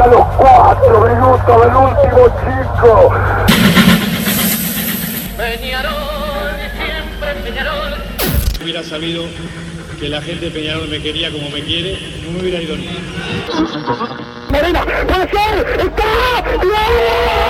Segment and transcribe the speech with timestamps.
[0.00, 3.12] a los cuatro minutos del último chico.
[5.36, 5.92] Peñarol,
[6.76, 7.94] siempre Peñarol.
[8.62, 9.24] hubiera sabido
[9.98, 12.88] que la gente de Peñarol me quería como me quiere, no me hubiera ido ni.
[14.50, 17.49] Marina, puede ser, está, ¡Gol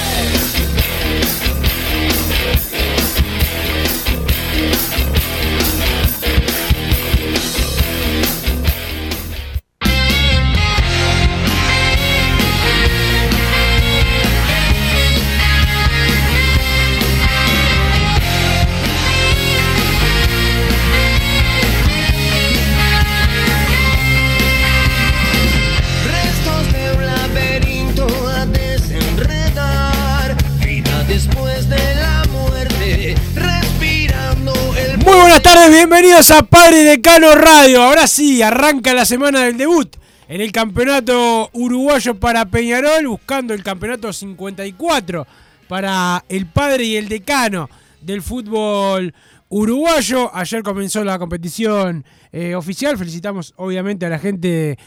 [35.71, 37.81] Bienvenidos a Padre Decano Radio.
[37.83, 39.95] Ahora sí, arranca la semana del debut
[40.27, 45.25] en el campeonato uruguayo para Peñarol, buscando el campeonato 54
[45.67, 47.69] para el Padre y el Decano
[48.01, 49.13] del fútbol
[49.49, 50.33] uruguayo.
[50.35, 52.97] Ayer comenzó la competición eh, oficial.
[52.97, 54.77] Felicitamos obviamente a la gente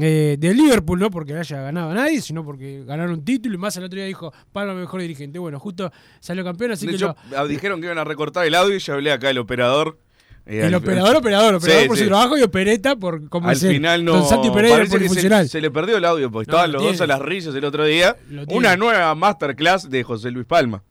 [0.00, 3.58] eh, de Liverpool, no porque haya ganado a nadie, sino porque ganaron un título y
[3.58, 5.38] más el otro día dijo Palma mejor dirigente.
[5.38, 8.46] Bueno, justo salió campeón, así De que hecho, lo- ah, dijeron que iban a recortar
[8.46, 9.98] el audio y yo hablé acá el operador.
[10.46, 12.02] Eh, El al- operador, operador, operador Sí, por sí.
[12.04, 14.12] su trabajo y opereta por como Al final no.
[14.14, 16.92] Don Santi Pereira por se, se le perdió el audio porque No, estaban lo los
[16.92, 18.16] dos a las risas el otro día.
[18.48, 20.82] Una nueva masterclass de José Luis Palma.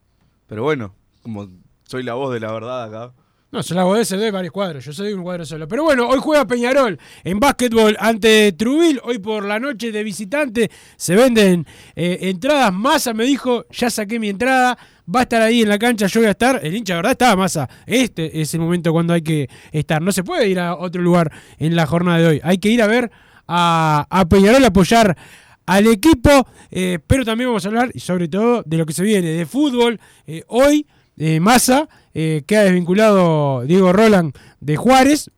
[0.48, 1.48] Pero bueno, como
[1.88, 3.14] soy la voz de la verdad acá.
[3.52, 5.68] No, se la de de varios cuadros, yo soy un cuadro solo.
[5.68, 9.00] Pero bueno, hoy juega Peñarol en básquetbol ante Trubil.
[9.04, 12.74] Hoy por la noche de visitante se venden eh, entradas.
[12.74, 14.76] Massa me dijo, ya saqué mi entrada,
[15.14, 16.60] va a estar ahí en la cancha, yo voy a estar.
[16.64, 17.70] El hincha, verdad, estaba Massa.
[17.86, 20.02] Este es el momento cuando hay que estar.
[20.02, 22.42] No se puede ir a otro lugar en la jornada de hoy.
[22.44, 23.12] Hay que ir a ver
[23.48, 25.18] a, a Peñarol, apoyar
[25.66, 26.30] al equipo,
[26.72, 29.46] eh, pero también vamos a hablar, y sobre todo, de lo que se viene, de
[29.46, 30.00] fútbol.
[30.28, 30.86] Eh, hoy,
[31.18, 35.32] eh, Massa, eh, queda desvinculado Diego Roland de Juárez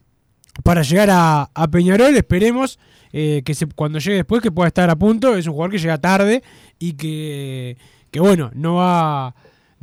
[0.63, 2.15] para llegar a, a Peñarol.
[2.15, 2.79] Esperemos
[3.11, 5.37] que cuando llegue después que pueda estar a punto.
[5.37, 6.43] Es un jugador que llega tarde
[6.79, 7.77] y que,
[8.11, 9.33] que bueno, no va,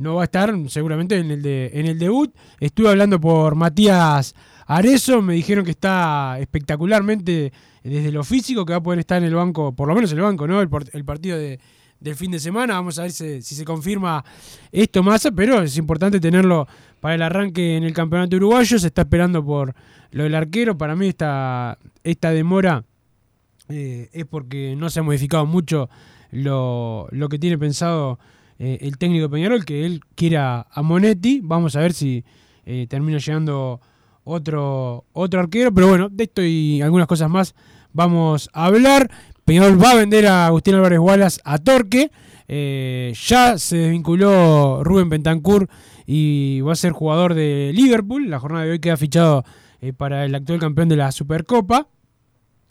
[0.03, 2.35] no va a estar seguramente en el, de, en el debut.
[2.61, 4.35] Estuve hablando por Matías
[4.67, 7.53] Arezo, me dijeron que está espectacularmente
[7.83, 10.19] desde lo físico, que va a poder estar en el banco, por lo menos en
[10.19, 10.61] el banco, ¿no?
[10.61, 11.59] El, el partido de,
[12.01, 12.75] del fin de semana.
[12.75, 14.25] Vamos a ver si, si se confirma
[14.71, 16.67] esto más, pero es importante tenerlo
[17.01, 18.79] para el arranque en el campeonato uruguayo.
[18.79, 19.75] Se está esperando por
[20.11, 20.77] lo del arquero.
[20.77, 22.85] Para mí esta, esta demora
[23.69, 25.89] eh, es porque no se ha modificado mucho
[26.31, 28.19] lo, lo que tiene pensado
[28.65, 31.41] eh, el técnico Peñarol, que él quiera a Monetti.
[31.43, 32.25] Vamos a ver si
[32.65, 33.81] eh, termina llegando
[34.23, 35.75] otro, otro arquero.
[35.75, 37.57] Pero bueno, de esto y algunas cosas más
[37.93, 39.11] vamos a hablar.
[39.45, 42.13] Peñarol va a vender a Agustín Álvarez Wallace a Torque.
[42.47, 45.69] Eh, ya se desvinculó Rubén Bentancur
[46.07, 48.31] y va a ser jugador de Liverpool.
[48.31, 49.45] La jornada de hoy queda fichado
[49.97, 51.89] para el actual campeón de la Supercopa.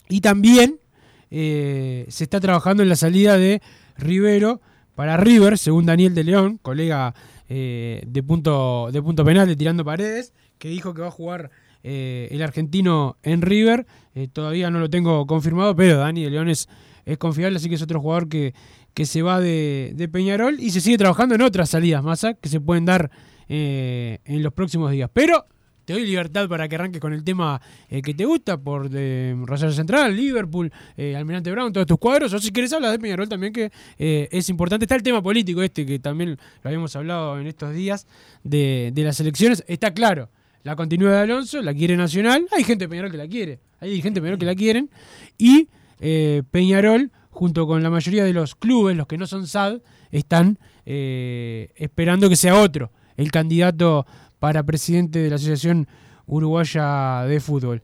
[0.08, 0.80] Y también
[1.28, 3.60] se está trabajando en la salida de
[3.98, 4.62] Rivero
[5.02, 7.12] para River, según Daniel de León, colega
[7.48, 11.50] eh, de, punto, de punto penal de Tirando Paredes, que dijo que va a jugar
[11.82, 13.84] eh, el argentino en River.
[14.14, 16.68] Eh, todavía no lo tengo confirmado, pero Dani de León es,
[17.04, 18.54] es confiable, así que es otro jugador que,
[18.94, 22.48] que se va de, de Peñarol y se sigue trabajando en otras salidas, Massa, que
[22.48, 23.10] se pueden dar
[23.48, 25.10] en los próximos días.
[25.12, 25.46] Pero
[25.84, 29.36] te doy libertad para que arranques con el tema eh, que te gusta, por de
[29.44, 33.28] Rosario Central, Liverpool, eh, Almirante Brown, todos tus cuadros, o si quieres hablar de Peñarol
[33.28, 34.84] también, que eh, es importante.
[34.84, 38.06] Está el tema político este, que también lo habíamos hablado en estos días,
[38.44, 39.64] de, las elecciones.
[39.66, 40.30] Está claro,
[40.62, 44.00] la continuidad de Alonso, la quiere Nacional, hay gente de Peñarol que la quiere, hay
[44.00, 44.90] de Peñarol que la quieren,
[45.38, 45.68] y
[46.00, 49.80] eh, Peñarol, junto con la mayoría de los clubes, los que no son SAD,
[50.10, 54.06] están eh, esperando que sea otro el candidato
[54.42, 55.86] para presidente de la Asociación
[56.26, 57.80] Uruguaya de Fútbol.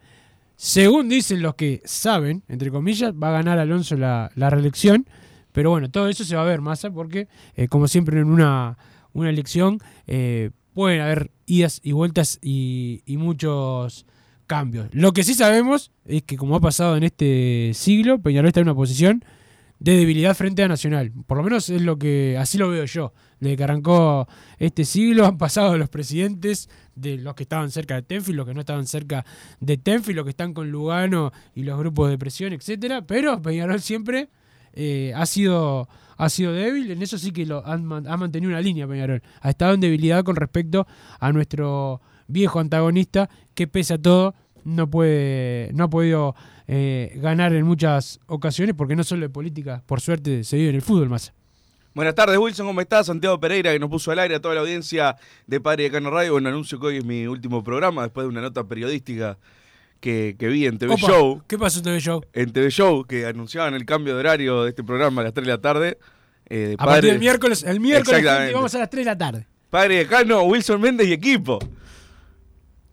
[0.57, 5.07] según dicen los que saben, entre comillas, va a ganar Alonso la, la reelección.
[5.53, 8.77] Pero bueno, todo eso se va a ver, Massa, porque eh, como siempre en una,
[9.13, 9.79] una elección
[10.09, 14.05] eh, pueden haber idas y vueltas y, y muchos
[14.49, 14.89] cambios.
[14.91, 18.67] Lo que sí sabemos es que como ha pasado en este siglo, Peñarol está en
[18.67, 19.25] una posición
[19.81, 21.13] de debilidad frente a Nacional.
[21.27, 23.13] Por lo menos es lo que así lo veo yo.
[23.41, 24.27] Desde que arrancó
[24.59, 28.55] este siglo han pasado los presidentes de los que estaban cerca de Tenfield, los que
[28.55, 29.25] no estaban cerca
[29.61, 33.07] de Tenfield, los que están con Lugano y los grupos de presión, etcétera.
[33.07, 34.29] Pero Peñarol siempre
[34.73, 36.91] eh, ha sido ha sido débil.
[36.91, 39.23] En eso sí que lo han, ha mantenido una línea Peñarol.
[39.41, 40.87] Ha estado en debilidad con respecto
[41.21, 44.35] a nuestro viejo antagonista que pese a todo
[44.65, 46.35] no puede no ha podido
[46.69, 50.75] eh, ganar en muchas ocasiones porque no solo de política, por suerte se vive en
[50.77, 51.33] el fútbol más.
[51.95, 53.07] Buenas tardes, Wilson, ¿cómo estás?
[53.07, 55.17] Santiago Pereira, que nos puso al aire a toda la audiencia
[55.47, 56.33] de Padre de Cano Radio.
[56.33, 59.37] Bueno, anuncio que hoy es mi último programa, después de una nota periodística
[59.99, 61.43] que, que vi en TV Opa, Show.
[61.49, 62.23] ¿Qué pasó en TV Show?
[62.35, 65.47] En TV Show, que anunciaban el cambio de horario de este programa a las 3
[65.47, 65.99] de la tarde.
[66.51, 69.19] eh, de A partir del miércoles, el miércoles gente, vamos a las 3 de la
[69.19, 69.47] tarde.
[69.71, 71.59] Padre de Cano, Wilson Méndez y equipo.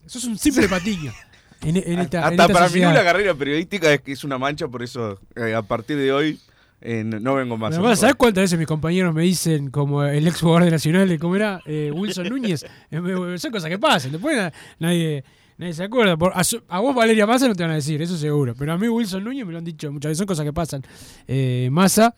[0.05, 1.11] Eso es un simple patiño.
[1.61, 2.89] En, en esta, en Hasta esta para sociedad.
[2.89, 6.11] mí la carrera periodística es que es una mancha, por eso eh, a partir de
[6.11, 6.39] hoy
[6.81, 7.73] eh, no, no vengo más.
[7.73, 11.35] Además, ¿sabes cuántas veces mis compañeros me dicen, como el ex jugador de Nacional, cómo
[11.35, 12.65] era eh, Wilson Núñez?
[13.37, 14.11] Son cosas que pasan.
[14.11, 15.23] Después na- nadie,
[15.57, 16.15] nadie se acuerda.
[16.17, 18.53] Por- a, su- a vos, Valeria Massa, no te van a decir, eso seguro.
[18.55, 20.17] Pero a mí, Wilson Núñez, me lo han dicho muchas veces.
[20.19, 20.83] Son cosas que pasan.
[21.27, 22.13] Eh, Massa.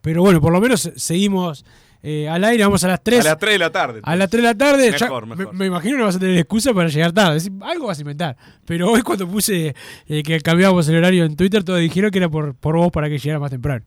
[0.00, 1.64] Pero bueno, por lo menos se- seguimos
[2.08, 2.62] eh, al aire.
[2.62, 3.20] Vamos a las 3.
[3.26, 4.00] A las 3 de la tarde.
[4.04, 5.54] A las 3 de la tarde, ya Mejor, me- mejor.
[5.54, 7.40] Me, imagino que no vas a tener excusa para llegar tarde.
[7.62, 8.36] Algo vas a inventar.
[8.64, 9.74] Pero hoy cuando puse
[10.06, 13.08] eh, que cambiábamos el horario en Twitter, todos dijeron que era por, por vos para
[13.08, 13.84] que llegara más temprano.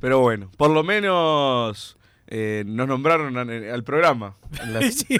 [0.00, 4.36] Pero bueno, por lo menos eh, nos nombraron al, programa.
[4.90, 5.18] Sí.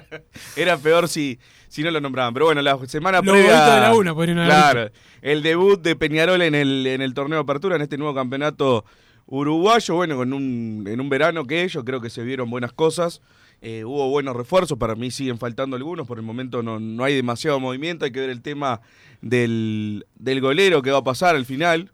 [0.56, 1.38] Era peor si,
[1.68, 2.32] si no lo nombraban.
[2.32, 3.74] Pero bueno, la semana Los previa.
[3.74, 4.90] de la una Claro.
[5.20, 8.84] El debut de Peñarol en el, en el torneo de apertura, en este nuevo campeonato
[9.28, 9.94] uruguayo.
[9.94, 13.20] Bueno, con un, en un verano que yo creo que se vieron buenas cosas.
[13.60, 16.06] Eh, hubo buenos refuerzos, para mí siguen faltando algunos.
[16.06, 18.04] Por el momento no, no hay demasiado movimiento.
[18.04, 18.80] Hay que ver el tema
[19.20, 21.92] del, del golero que va a pasar al final.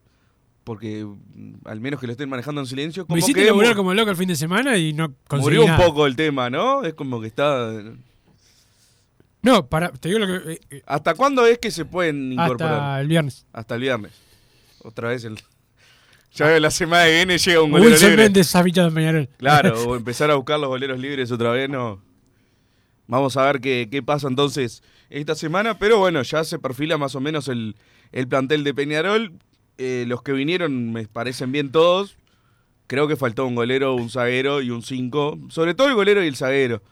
[0.63, 3.07] Porque mm, al menos que lo estén manejando en silencio.
[3.07, 5.73] Como Me hiciste que laburar como loco el fin de semana y no conseguí murió
[5.73, 6.85] un poco el tema, ¿no?
[6.85, 7.83] Es como que está.
[9.43, 10.53] No, para, te digo lo que.
[10.53, 12.73] eh, eh, ¿Hasta cuándo es que se pueden incorporar?
[12.73, 13.47] hasta el viernes.
[13.53, 14.13] Hasta el viernes.
[14.83, 15.39] Otra vez el.
[16.35, 18.25] Ya la semana que viene llega un golero Wilson libre.
[18.65, 19.29] Fichado en Peñarol.
[19.39, 22.01] Claro, o empezar a buscar los goleros libres otra vez, no.
[23.07, 27.15] Vamos a ver qué, qué pasa entonces esta semana, pero bueno, ya se perfila más
[27.15, 27.77] o menos el,
[28.13, 29.33] el plantel de Peñarol.
[29.77, 32.17] Eh, los que vinieron me parecen bien todos.
[32.87, 35.39] Creo que faltó un golero, un zaguero y un 5.
[35.51, 36.83] Sobre todo el golero y el zaguero.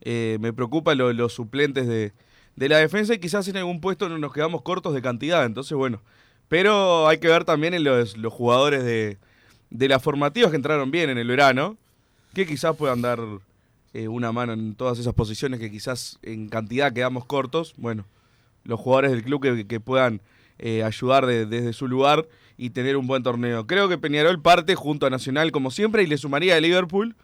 [0.00, 2.12] Eh, me preocupan lo- los suplentes de,
[2.56, 5.44] de la defensa y quizás en algún puesto no nos quedamos cortos de cantidad.
[5.44, 6.02] Entonces, bueno.
[6.48, 9.18] Pero hay que ver también en los, los jugadores de,
[9.70, 11.76] de las formativas que entraron bien en el verano,
[12.34, 13.20] que quizás puedan dar
[13.94, 17.74] eh, una mano en todas esas posiciones que quizás en cantidad quedamos cortos.
[17.76, 18.04] Bueno,
[18.64, 20.20] los jugadores del club que, que puedan
[20.58, 23.66] eh, ayudar de- desde su lugar y tener un buen torneo.
[23.66, 27.14] Creo que Peñarol parte junto a Nacional como siempre y le sumaría a Liverpool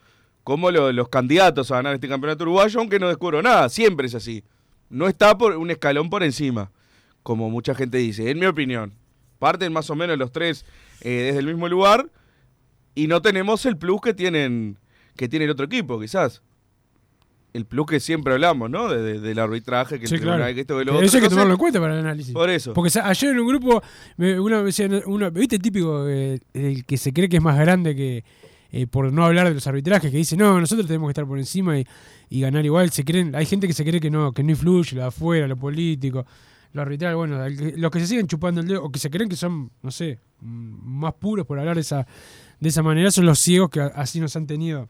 [0.45, 4.15] como lo- los candidatos a ganar este campeonato uruguayo, aunque no descubro nada, siempre es
[4.15, 4.45] así.
[4.91, 6.71] No está por un escalón por encima,
[7.23, 8.93] como mucha gente dice, en mi opinión.
[9.45, 10.65] Parten más o menos los tres
[11.03, 12.09] eh, desde el mismo lugar
[12.95, 14.79] y no tenemos el plus que tienen
[15.17, 16.41] que tiene el otro equipo, quizás.
[17.53, 18.89] El plus que siempre hablamos, ¿no?
[18.89, 20.43] De- de- del arbitraje, que el Sí, claro.
[20.55, 21.19] que esto, que lo Eso otro.
[21.19, 22.33] hay que tomarlo en cuenta para el análisis.
[22.33, 22.73] Por eso.
[22.73, 23.83] Porque ayer en un grupo,
[24.17, 27.43] me- uno me decía, uno, ¿viste el típico, eh, el que se cree que es
[27.43, 28.25] más grande que
[28.73, 31.39] eh, por no hablar de los arbitrajes, que dice, no, nosotros tenemos que estar por
[31.39, 31.87] encima y,
[32.29, 32.91] y ganar igual?
[32.91, 35.47] Se creen, hay gente que se cree que no, que no influye, lo de afuera,
[35.47, 36.27] lo político,
[36.75, 37.39] lo arbitral, bueno,
[37.77, 40.19] los que se siguen chupando el dedo, o que se creen que son, no sé,
[40.41, 42.07] mm, más puros por hablar de esa,
[42.61, 44.89] de esa manera, son los ciegos que así nos han tenido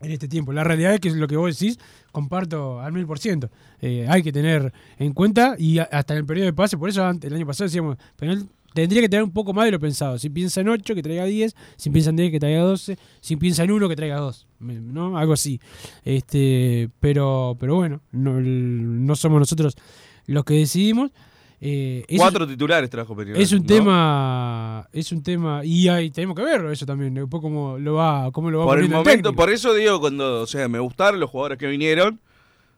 [0.00, 0.52] en este tiempo.
[0.52, 1.78] La realidad es que lo que vos decís,
[2.12, 3.50] comparto al mil por ciento.
[3.80, 7.04] Eh, hay que tener en cuenta y hasta en el periodo de pase, por eso
[7.04, 10.18] ante- el año pasado decíamos, Penal tendría que tener un poco más de lo pensado.
[10.18, 13.36] Si piensa en 8, que traiga 10, si piensa en 10, que traiga 12, si
[13.36, 15.16] piensa en 1, que traiga 2, ¿no?
[15.18, 15.58] Algo así.
[16.04, 19.74] Este, pero, pero bueno, no, no somos nosotros
[20.28, 21.10] los que decidimos.
[21.60, 23.42] Eh, Cuatro titulares trajo Peñarol.
[23.42, 23.66] es un ¿no?
[23.66, 28.30] tema, es un tema, y hay, tenemos que verlo eso también, después cómo lo va,
[28.30, 31.28] cómo lo va Por el momento, por eso digo, cuando, o sea, me gustaron los
[31.28, 32.20] jugadores que vinieron,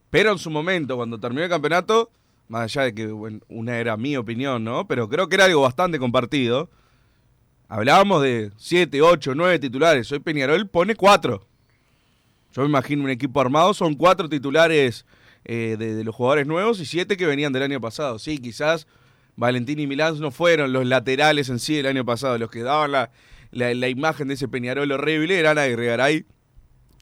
[0.08, 2.08] pero en su momento, cuando terminó el campeonato,
[2.48, 4.86] más allá de que bueno, una era mi opinión, ¿no?
[4.86, 6.68] Pero creo que era algo bastante compartido.
[7.68, 10.10] Hablábamos de 7, 8, 9 titulares.
[10.10, 11.46] Hoy Peñarol pone 4.
[12.52, 15.06] Yo me imagino un equipo armado, son 4 titulares
[15.44, 18.18] eh, de, de los jugadores nuevos y 7 que venían del año pasado.
[18.18, 18.86] Sí, quizás
[19.36, 22.36] Valentín y Milán no fueron los laterales en sí el año pasado.
[22.38, 23.10] Los que daban la,
[23.50, 26.26] la, la imagen de ese Peñarol horrible eran Aguirregaray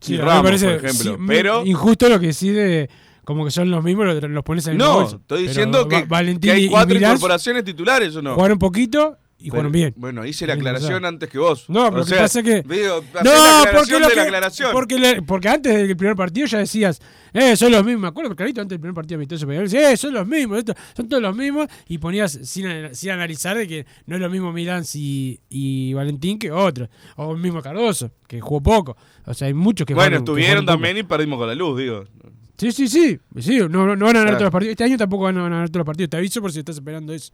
[0.01, 1.13] Sí, y Ramos, parece, por ejemplo.
[1.17, 2.89] sí, pero Injusto lo que sí de.
[3.25, 5.17] Como que son los mismos, los, los pones en el no, bolso.
[5.17, 6.07] estoy diciendo que,
[6.51, 8.35] hay cuatro Milán incorporaciones titulares o no.
[8.35, 9.95] jugaron poquito y jugaron bien.
[9.97, 11.65] Bueno, hice la aclaración antes que vos.
[11.69, 12.63] No, pero O que sea, pasa que.
[12.63, 13.31] digo, No,
[13.65, 14.09] la porque, lo la
[14.51, 17.01] que- porque, le- porque antes del primer partido ya decías,
[17.33, 18.03] eh, son los mismos.
[18.03, 21.09] Me acuerdo clarito antes del primer partido amistoso decía, eh, son los mismos, esto- son
[21.09, 21.69] todos los mismos.
[21.89, 26.39] Y ponías sin, sin analizar de que no es lo mismo Milán y, y Valentín
[26.39, 26.89] que otros.
[27.17, 28.97] O el mismo Cardoso, que jugó poco.
[29.27, 30.73] O sea, hay muchos que bueno, jugaron- que estuvieron poco.
[30.75, 32.05] también y perdimos con la luz, digo.
[32.57, 33.21] Sí, sí, sí.
[33.41, 34.31] sí no, no, no van a ganar Claro.
[34.39, 34.71] todos los partidos.
[34.73, 36.11] Este año tampoco van a ganar todos los partidos.
[36.11, 37.33] Te aviso por si estás esperando eso.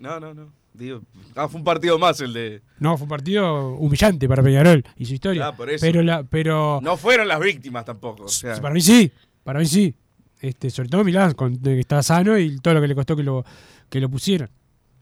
[0.00, 0.52] No, no, no.
[0.74, 1.02] Digo,
[1.36, 2.60] ah, fue un partido más el de.
[2.80, 5.46] No, fue un partido humillante para Peñarol y su historia.
[5.48, 5.86] Ah, por eso.
[5.86, 8.24] Pero, la, pero No fueron las víctimas tampoco.
[8.24, 8.60] o sea.
[8.60, 9.10] para mí sí.
[9.44, 9.94] Para mí sí.
[10.40, 13.14] Este, sobre todo Milán, con, de que está sano y todo lo que le costó
[13.16, 13.44] que lo,
[13.88, 14.50] que lo pusieran.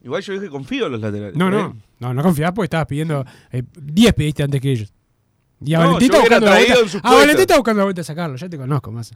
[0.05, 1.37] Igual yo dije confío en los laterales.
[1.37, 1.71] No, ¿está no.
[1.71, 1.83] bien?
[2.01, 3.25] No, no confiás porque estabas pidiendo.
[3.51, 4.93] eh, 10 pediste antes que ellos.
[5.65, 6.99] Y a No, Valentín está buscando la vuelta.
[7.03, 8.37] A Valentín está buscando la vuelta a sacarlo.
[8.37, 9.13] Ya te conozco más.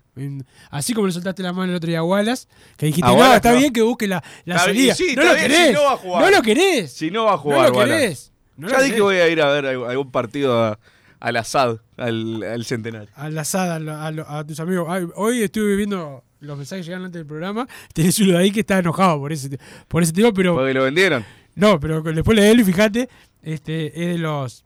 [0.71, 3.53] Así como le soltaste la mano el otro día a Wallace, que dijiste, no, está
[3.53, 3.59] no.
[3.59, 4.95] bien que busque la, la salida.
[4.95, 5.67] sí, no lo bien, querés.
[5.69, 6.23] si no va a jugar.
[6.23, 6.93] No lo querés.
[6.93, 8.33] Si no va a jugar, no lo querés.
[8.57, 10.79] No ya dije que voy a ir a ver algún partido a-
[11.19, 13.09] al Asad, al, al Centenario.
[13.15, 14.87] a la asada, a, lo- a lo- a tus amigos.
[14.89, 17.67] Ay, hoy estuve viendo los mensajes que llegaron antes del programa.
[17.95, 20.55] Tenés uno de ahí que está enojado por ese, por ese tema, pero.
[20.55, 21.25] Porque lo vendieron.
[21.55, 23.09] No, pero después leelo y fíjate,
[23.43, 24.66] este, es de los.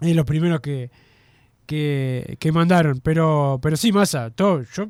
[0.00, 0.90] Es de los primeros que.
[1.66, 3.00] que, que mandaron.
[3.00, 4.88] Pero, pero sí, Massa, todo, yo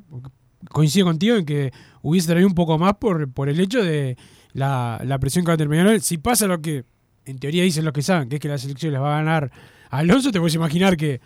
[0.71, 4.17] coincido contigo en que hubiese traído un poco más por, por el hecho de
[4.53, 6.01] la, la presión que va a terminar.
[6.01, 6.85] Si pasa lo que
[7.27, 9.51] en teoría dicen los que saben, que es que la selección les va a ganar
[9.91, 11.21] a Alonso, te puedes imaginar que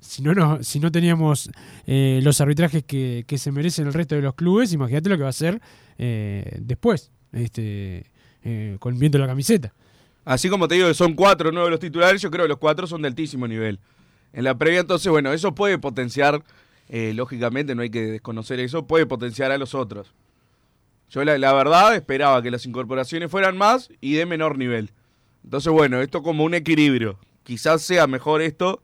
[0.00, 1.50] si no, no, si no teníamos
[1.86, 5.22] eh, los arbitrajes que, que se merecen el resto de los clubes, imagínate lo que
[5.22, 5.60] va a hacer
[5.96, 8.10] eh, después, este,
[8.42, 9.72] eh, con viento la camiseta.
[10.24, 12.86] Así como te digo que son cuatro nuevos los titulares, yo creo que los cuatro
[12.86, 13.80] son de altísimo nivel.
[14.32, 16.42] En la previa, entonces, bueno, eso puede potenciar,
[16.88, 20.14] eh, lógicamente, no hay que desconocer eso, puede potenciar a los otros.
[21.10, 24.90] Yo la, la verdad esperaba que las incorporaciones fueran más y de menor nivel.
[25.44, 27.18] Entonces, bueno, esto como un equilibrio.
[27.42, 28.82] Quizás sea mejor esto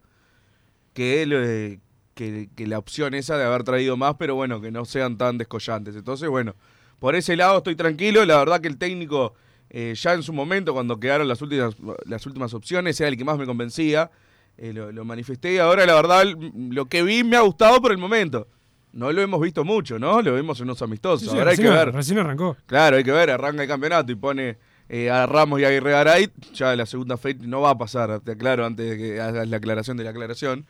[0.92, 1.78] que,
[2.14, 5.38] que, que la opción esa de haber traído más, pero bueno, que no sean tan
[5.38, 5.94] descollantes.
[5.94, 6.54] Entonces, bueno,
[6.98, 8.24] por ese lado estoy tranquilo.
[8.24, 9.34] La verdad que el técnico,
[9.70, 13.24] eh, ya en su momento, cuando quedaron las últimas, las últimas opciones, era el que
[13.24, 14.10] más me convencía.
[14.56, 17.92] Eh, lo, lo manifesté y ahora la verdad lo que vi me ha gustado por
[17.92, 18.48] el momento.
[18.92, 20.20] No lo hemos visto mucho, ¿no?
[20.20, 21.20] Lo vemos en unos amistosos.
[21.20, 21.92] Sí, sí, ahora hay que ver.
[21.92, 22.56] Recién arrancó.
[22.66, 24.58] Claro, hay que ver, arranca el campeonato y pone
[24.88, 28.20] eh, a Ramos y a Aguirre Garay, ya la segunda fecha no va a pasar,
[28.20, 30.66] te aclaro antes de que hagas la aclaración de la aclaración,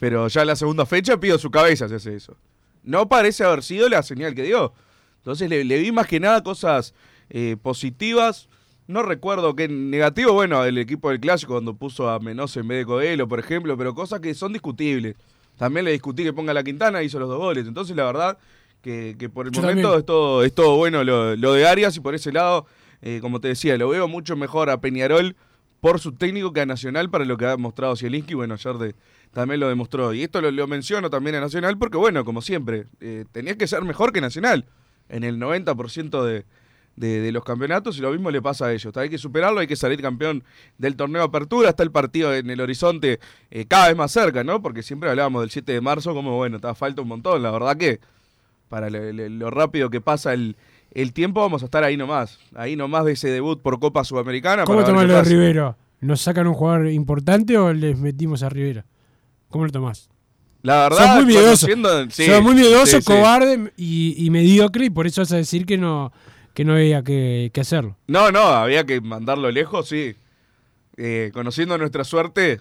[0.00, 2.36] pero ya la segunda fecha pido su cabeza si hace eso.
[2.82, 4.74] No parece haber sido la señal que dio.
[5.18, 6.94] Entonces le, le vi más que nada cosas
[7.30, 8.48] eh, positivas.
[8.86, 12.78] No recuerdo qué negativo, bueno, el equipo del clásico cuando puso a Menos en vez
[12.78, 15.14] de Coelho, por ejemplo, pero cosas que son discutibles.
[15.56, 17.66] También le discutí que ponga la Quintana, hizo los dos goles.
[17.68, 18.38] Entonces, la verdad,
[18.82, 20.00] que, que por el Yo momento también.
[20.00, 22.66] es todo, es todo bueno lo, lo de Arias y por ese lado,
[23.02, 25.36] eh, como te decía, lo veo mucho mejor a Peñarol
[25.80, 28.34] por su técnico que a Nacional para lo que ha mostrado Zielinski.
[28.34, 28.94] Bueno, ayer de-
[29.32, 30.12] también lo demostró.
[30.14, 33.66] Y esto lo, lo menciono también a Nacional porque, bueno, como siempre, eh, tenía que
[33.68, 34.64] ser mejor que Nacional
[35.08, 36.44] en el 90% de,
[36.96, 38.94] de, de los campeonatos y lo mismo le pasa a ellos.
[38.96, 40.44] Hay que superarlo, hay que salir campeón
[40.78, 41.70] del torneo de apertura.
[41.70, 43.20] Está el partido en el horizonte
[43.50, 44.60] eh, cada vez más cerca, ¿no?
[44.60, 47.42] Porque siempre hablábamos del 7 de marzo como, bueno, está falta un montón.
[47.42, 48.00] La verdad que
[48.68, 50.56] para lo, rápido que pasa el,
[50.92, 52.38] el tiempo vamos a estar ahí nomás.
[52.54, 54.64] Ahí nomás de ese debut por Copa Sudamericana.
[54.64, 55.22] ¿Cómo tomás lo de.
[55.22, 55.76] Rivero?
[56.00, 58.84] ¿Nos sacan un jugador importante o les metimos a Rivera?
[59.48, 60.08] ¿Cómo lo tomás?
[60.62, 61.66] La verdad, Sos muy miedoso.
[61.66, 63.04] conociendo- sí, Sos muy miedoso, sí, sí.
[63.04, 66.12] cobarde y, y mediocre y por eso vas a decir que no,
[66.54, 67.96] que no había que, hacerlo.
[68.06, 70.16] No, no, había que mandarlo lejos, sí.
[70.96, 72.60] Eh, conociendo nuestra suerte.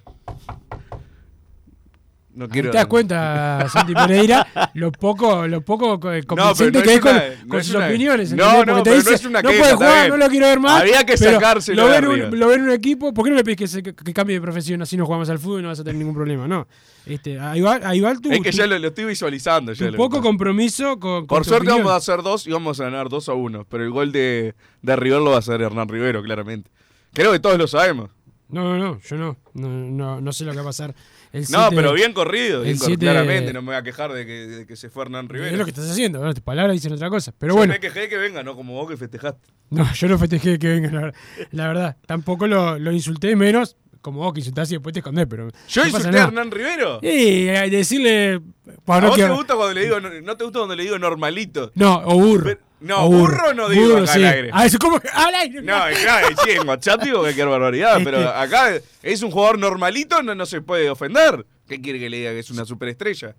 [2.39, 2.71] No quiero.
[2.71, 7.11] ¿Te das cuenta, Santi Pereira, lo poco, lo poco co- convincente no que es con,
[7.11, 8.31] una- con es sus una- opiniones.
[8.31, 10.09] No, no, te dice, no es una no queja, puede jugar, bien.
[10.11, 10.81] no lo quiero ver más.
[10.81, 13.57] Había que sacárselo Lo ven, un, lo ven un equipo, ¿por qué no le pides
[13.57, 15.83] que, se- que cambie de profesión así no jugamos al fútbol y no vas a
[15.83, 16.47] tener ningún problema?
[16.47, 16.65] No.
[17.05, 19.73] Este, ahí va, ahí va tu, Es que ya lo, lo estoy visualizando.
[19.73, 21.79] ya que poco compromiso con, Por suerte opinión.
[21.85, 23.65] vamos a hacer dos y vamos a ganar dos a uno.
[23.69, 26.69] Pero el gol de, de River lo va a hacer Hernán Rivero, claramente.
[27.13, 28.11] Creo que todos lo sabemos.
[28.51, 29.37] No, no, no, yo no.
[29.53, 30.95] No, no, no sé lo que va a pasar.
[31.31, 32.61] El No, siete- pero bien corrido.
[32.61, 35.29] bien siete- Claramente, no me voy a quejar de que, de que se fue Hernán
[35.29, 35.51] Rivero.
[35.51, 36.33] Es lo que estás haciendo, ¿no?
[36.33, 37.33] tus palabras dicen otra cosa.
[37.37, 39.47] Pero Yo bueno, me quejé que venga, no como vos que festejaste.
[39.69, 41.13] no, yo no festejé que venga, la,
[41.51, 41.97] la verdad.
[42.07, 45.49] Tampoco lo, lo insulté menos, como vos que insultás y después te escondés, pero.
[45.67, 46.23] ¿Yo no insulté a.
[46.23, 46.99] Hernán Rivero?
[47.03, 48.35] Y eh, decirle.
[48.35, 50.97] ¿A Bueno, vos que- te gusta cuando le digo, no te gusta cuando le digo
[50.97, 51.71] normalito?
[51.75, 52.43] No, o burro.
[52.45, 54.19] Pero- No, O burro no digo acá sí.
[54.23, 54.49] al aire.
[54.53, 55.61] Ah, como que al aire.
[55.61, 58.71] No, claro, sí, en WhatsApp digo cualquier barbaridad, Este- pero acá
[59.03, 61.45] es un jugador normalito, no, no se puede ofender.
[61.67, 63.35] ¿Qué quiere que le diga que es una superestrella?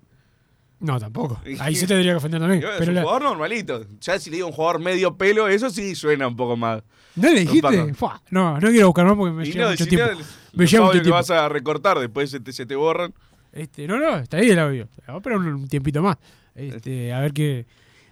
[0.81, 1.41] No, tampoco.
[1.61, 2.63] Ahí se tendría que ofender también.
[2.63, 3.87] Es Pero un la- jugador normalito.
[4.01, 6.83] Ya si le digo un jugador medio pelo, eso sí suena un poco más.
[7.17, 7.95] ¿No le dijiste?
[7.95, 10.13] Fua, No, no quiero buscar más porque me Y lleva no, mucho si tiempo.
[10.13, 10.19] no,
[10.53, 11.17] Me lleva mucho que tiempo.
[11.17, 13.13] vas a recortar, después se te, se te borran.
[13.53, 14.89] Este, no, no, está ahí el audio.
[15.07, 16.17] Vamos a esperar un, un tiempito más.
[16.55, 17.67] Este, a ver qué,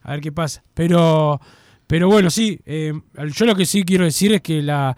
[0.08, 0.62] a ver qué pasa.
[0.74, 1.40] Pero,
[1.86, 2.60] pero bueno, sí.
[2.66, 2.92] eh,
[3.34, 4.96] yo lo que sí quiero decir es que la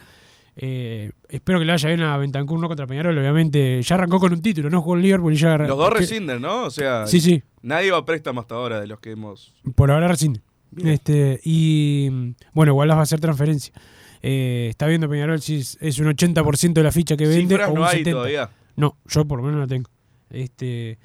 [0.63, 3.81] eh, espero que le vaya bien a Bentancur, no contra Peñarol, obviamente.
[3.83, 6.65] Ya arrancó con un título, no jugó en Liverpool y ya Los dos rescinden, ¿no?
[6.65, 7.43] O sea, Sí, sí.
[7.63, 9.55] nadie va a préstamo hasta ahora de los que hemos.
[9.75, 10.43] Por ahora rescinde.
[10.85, 12.09] Este, y
[12.53, 13.73] bueno, igual las va a hacer transferencia.
[14.23, 17.71] Eh, está viendo Peñarol si es, es un 80% de la ficha que vende Cifras
[17.71, 18.11] o un no hay 70.
[18.17, 18.51] todavía.
[18.77, 19.89] No, yo por lo menos no la tengo.
[20.29, 20.99] Este,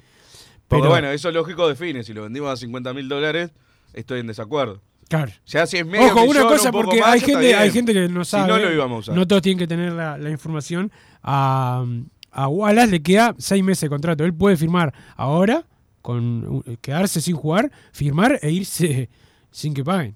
[0.68, 2.02] pero bueno, eso es lógico define.
[2.04, 3.52] Si lo vendimos a 50 mil dólares,
[3.96, 4.80] estoy en desacuerdo.
[5.08, 5.32] claro.
[5.46, 8.08] Ya si es medio Ojo, una cosa un porque más, hay gente, hay gente que
[8.08, 8.48] no Si sabe.
[8.48, 9.14] no lo íbamos a usar.
[9.16, 10.90] No todos tienen que tener la, la información.
[11.22, 11.84] A,
[12.30, 14.24] a Wallace le queda seis meses de contrato.
[14.24, 15.64] Él puede firmar ahora,
[16.02, 19.08] con quedarse sin jugar, firmar e irse
[19.50, 20.14] sin que paguen.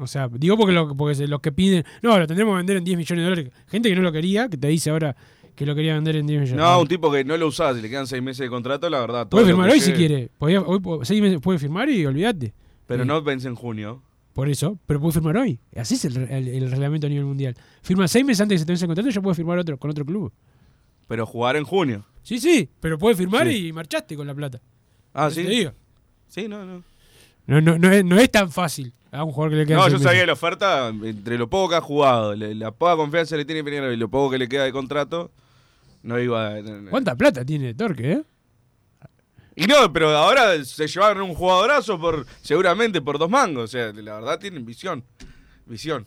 [0.00, 2.84] O sea, digo porque, lo, porque los que piden, no, lo tendremos que vender en
[2.84, 3.52] 10 millones de dólares.
[3.66, 5.16] Gente que no lo quería, que te dice ahora
[5.56, 6.62] que lo quería vender en 10 millones.
[6.64, 9.00] No, un tipo que no lo usaba, si le quedan seis meses de contrato, la
[9.00, 9.28] verdad.
[9.28, 10.30] puede firmar hoy si quiere.
[10.38, 12.54] Podía- hoy seis meses puede firmar y olvídate.
[12.88, 14.02] Pero no vence en junio.
[14.32, 15.60] Por eso, pero puede firmar hoy.
[15.76, 17.54] Así es el, el- el reglamento a nivel mundial.
[17.82, 19.58] Firma seis meses antes de que se te vence el contrato y ya puede firmar
[19.58, 20.32] otro con otro club.
[21.06, 22.04] Pero jugar en junio.
[22.22, 23.68] Sí, sí, pero puede firmar Sí.
[23.68, 24.60] y marchaste con la plata.
[25.14, 25.42] Ah, sí.
[25.44, 25.72] te digo.
[26.28, 26.82] Sí, no, no.
[27.46, 29.86] No, no, no, es, no es tan fácil a un jugador que le queda No,
[29.88, 30.02] yo meses.
[30.06, 33.64] sabía la oferta, entre lo poco que ha jugado, la poca confianza que le tiene
[33.64, 35.30] Peñarol y lo poco que le queda de contrato,
[36.02, 36.60] no iba a...
[36.60, 36.90] no.
[36.90, 38.22] ¿Cuánta plata tiene Torque, eh?
[39.60, 43.64] Y no, pero ahora se llevaron un jugadorazo por seguramente por dos mangos.
[43.64, 45.02] O sea, la verdad tienen visión.
[45.66, 46.06] Visión.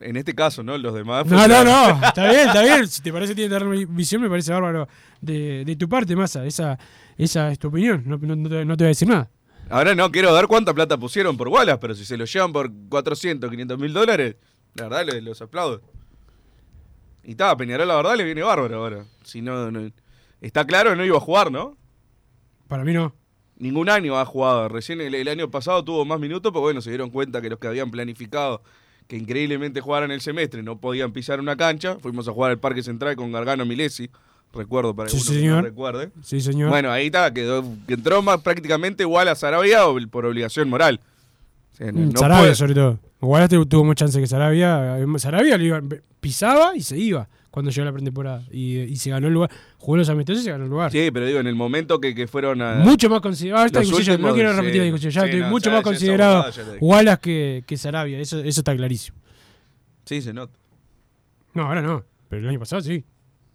[0.00, 0.78] En este caso, ¿no?
[0.78, 1.26] Los demás.
[1.26, 2.06] No, no, no.
[2.06, 2.86] Está bien, está bien.
[2.88, 4.88] Si te parece que tiene que dar visión, me parece bárbaro
[5.20, 6.46] de, de tu parte, Massa.
[6.46, 6.78] Esa,
[7.16, 8.04] esa es tu opinión.
[8.06, 9.28] No, no- no te, no te voy a decir nada.
[9.70, 12.70] Ahora no quiero dar cuánta plata pusieron por Wallace, pero si se lo llevan por
[12.88, 14.36] 400, 500 mil dólares,
[14.74, 15.82] la verdad le- los aplaudo.
[17.24, 19.04] Y estaba, Peñarol la verdad le viene bárbaro ahora.
[19.24, 19.90] Si no, no-
[20.40, 21.76] está claro que no iba a jugar, ¿no?
[22.68, 23.14] Para mí no.
[23.58, 24.68] Ningún año ha jugado.
[24.68, 27.58] Recién el, el año pasado tuvo más minutos, porque bueno, se dieron cuenta que los
[27.58, 28.62] que habían planificado
[29.08, 31.96] que increíblemente jugaran el semestre no podían pisar una cancha.
[31.98, 34.10] Fuimos a jugar al Parque Central con Gargano Milesi.
[34.52, 36.10] Recuerdo para Sí, que no recuerde.
[36.22, 36.68] Sí, señor.
[36.70, 41.00] Bueno, ahí está, quedó, que entró más prácticamente igual a Sarabia o por obligación moral.
[41.72, 42.98] O sea, no- no Sarabia, sobre todo.
[43.20, 44.98] Igual tuvo, tuvo más chance que Sarabia.
[45.18, 45.82] Sarabia lo iba-
[46.20, 48.42] pisaba y se iba cuando llegó la pretemporada.
[48.50, 49.50] Y, y se ganó el lugar.
[49.78, 50.90] Jugó los amistosos y se ganó el lugar.
[50.92, 52.74] Sí, pero digo, en el momento que, que fueron a.
[52.76, 53.64] Mucho más considerado.
[54.18, 55.10] No quiero repetir la discusión.
[55.12, 56.44] Ya Sí, estoy no, mucho ya- más ya considerado.
[56.80, 58.18] Wallace que, que Sarabia.
[58.20, 59.16] Eso, eso está clarísimo.
[60.04, 60.56] Sí, se nota.
[61.54, 62.04] No, ahora no.
[62.28, 63.04] Pero el año pasado sí.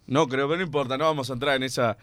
[0.06, 1.96] No, creo que no importa, no vamos a entrar en esa,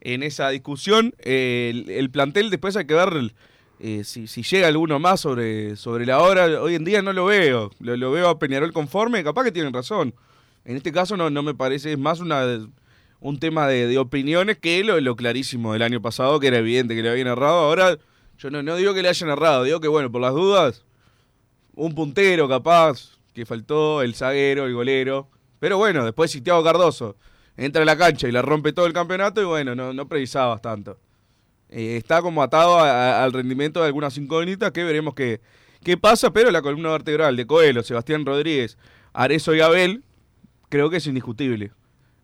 [0.00, 1.14] en esa discusión.
[1.18, 3.32] Eh, el, el plantel después hay que ver
[3.80, 6.62] eh, si, si llega alguno más sobre, sobre la hora.
[6.62, 7.70] Hoy en día no lo veo.
[7.80, 10.14] Lo, lo veo a Peñarol conforme, capaz que tienen razón.
[10.68, 12.44] En este caso no, no me parece, es más una
[13.20, 17.02] un tema de, opiniones que lo, lo clarísimo del año pasado, que era evidente que
[17.02, 17.60] le habían errado.
[17.60, 17.96] Ahora,
[18.36, 20.84] yo no, digo que le hayan errado, digo que bueno, por las dudas,
[21.74, 25.30] un puntero capaz, que faltó, el zaguero, el golero.
[25.58, 27.16] Pero bueno, después si Thiago Cardoso
[27.56, 30.60] entra a la cancha y la rompe todo el campeonato, y bueno, no, no precisabas
[30.60, 30.98] tanto.
[31.70, 35.40] Eh, está como atado al rendimiento de algunas incógnitas que veremos qué,
[35.82, 38.76] qué pasa, pero la columna vertebral de Coelho, Sebastián Rodríguez,
[39.14, 40.04] Arezo y Abel,
[40.68, 41.72] creo que es indiscutible.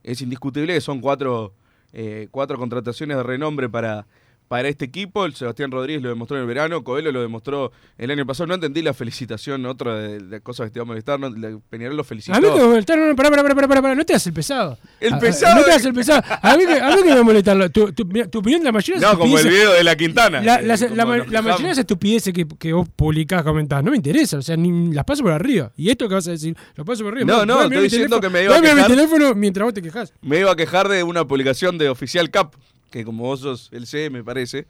[0.02, 1.54] Es indiscutible que son cuatro,
[1.92, 4.06] eh, cuatro contrataciones de renombre para,
[4.48, 5.24] para este equipo.
[5.24, 8.46] El Sebastián Rodríguez lo demostró en el verano, Coelho lo demostró el año pasado.
[8.46, 11.18] No entendí la felicitación, otra de, de cosas que te va a molestar.
[11.18, 12.36] No, la- Peñarol lo felicitó.
[12.36, 14.32] A mí que me molestar, no, no, pará, pará, pará, pará, no te hagas el
[14.32, 14.78] pesado.
[15.00, 16.22] El pesado No te hagas el pesado.
[16.42, 17.54] A mí que, a mí que me molesta.
[17.54, 19.96] lo- Tu, tu, tu opinión de la mayoría No, es como el video de la
[19.96, 20.40] Quintana.
[20.42, 23.82] La, que la- como la la mayoría de esas estupideces que, que vos publicás, comentás,
[23.82, 24.38] no me interesa.
[24.38, 25.72] O sea, ni las paso por arriba.
[25.76, 27.26] Y esto que vas a decir, lo paso por arriba.
[27.26, 28.96] No, no, mirar estoy diciendo teléfono- que me iba a mirar mi quejar.
[28.96, 30.12] teléfono mientras vos te quejás.
[30.22, 32.54] Me iba a quejar de una publicación de Oficial Cap,
[32.94, 34.68] que como vos sos el C, me parece.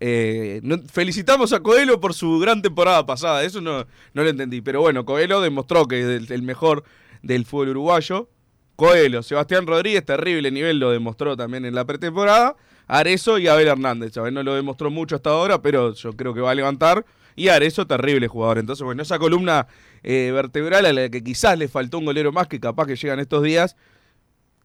[0.00, 0.60] Eh,
[0.92, 4.60] felicitamos a Coelho por su gran temporada pasada, eso no, no lo entendí.
[4.60, 6.82] Pero bueno, Coelho demostró que es el, el mejor
[7.22, 8.28] del fútbol uruguayo.
[8.74, 12.56] Coelho, Sebastián Rodríguez, terrible nivel, lo demostró también en la pretemporada.
[12.88, 14.16] Arezo y Abel Hernández.
[14.16, 17.06] Abel no lo demostró mucho hasta ahora, pero yo creo que va a levantar.
[17.36, 18.58] Y Arezo, terrible jugador.
[18.58, 19.68] Entonces, bueno, esa columna
[20.02, 23.20] eh, vertebral a la que quizás le faltó un golero más, que capaz que llegan
[23.20, 23.76] estos días,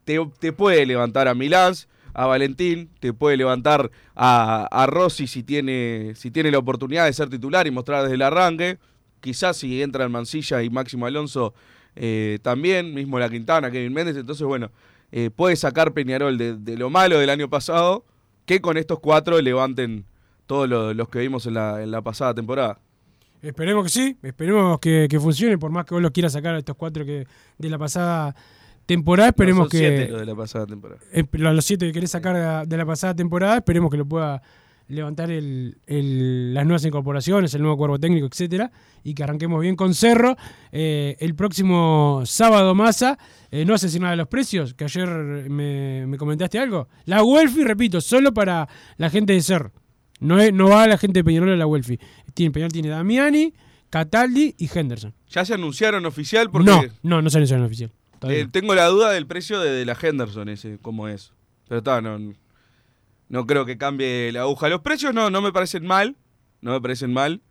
[0.05, 1.75] te, te puede levantar a Milán,
[2.15, 7.29] a Valentín, te puede levantar a, Rossi si tiene, si tiene la oportunidad de ser
[7.29, 8.77] titular y mostrar desde el arranque.
[9.19, 11.53] Quizás si entra Mancilla y Máximo Alonso
[11.95, 14.15] eh, también, mismo la Quintana, Kevin Méndez.
[14.15, 14.71] Entonces, bueno,
[15.11, 18.05] eh, puede sacar Peñarol de, lo malo del año pasado
[18.45, 20.05] que con estos cuatro levanten
[20.45, 22.79] todos lo- los que vimos en la, pasada temporada.
[23.41, 26.59] Esperemos que sí, esperemos que, que funcione, por más que vos los quieras sacar a
[26.59, 30.35] estos cuatro que de la pasada temporada, esperemos No, son siete que los de la
[30.35, 31.01] pasada temporada.
[31.11, 33.97] eh, lo- los siete que querés sacar de la, de la pasada temporada, esperemos que
[33.97, 34.41] lo pueda
[34.87, 38.71] levantar el, el- las nuevas incorporaciones, el nuevo cuerpo técnico, etcétera,
[39.03, 40.35] y que arranquemos bien con Cerro.
[40.71, 43.17] Eh, el próximo sábado, Massa,
[43.49, 45.07] eh, no haces nada de los precios, que ayer
[45.49, 46.87] me, me comentaste algo.
[47.05, 48.67] La Welfi, repito, solo para
[48.97, 49.71] la gente de Cerro.
[50.19, 51.99] No, es- no va la gente de Peñarol a la Welfi.
[52.35, 53.53] Tiene, Peñarol tiene Damiani,
[53.89, 55.13] Cataldi y Henderson.
[55.29, 57.91] Ya se anunciaron oficial porque No, no, no sale en oficial.
[58.29, 61.31] Eh, tengo la duda del precio de, de la Henderson ese, cómo es.
[61.67, 62.19] Pero está, no,
[63.29, 64.69] no creo que cambie la aguja.
[64.69, 66.15] Los precios no, no me parecen mal,
[66.61, 67.41] no me parecen mal.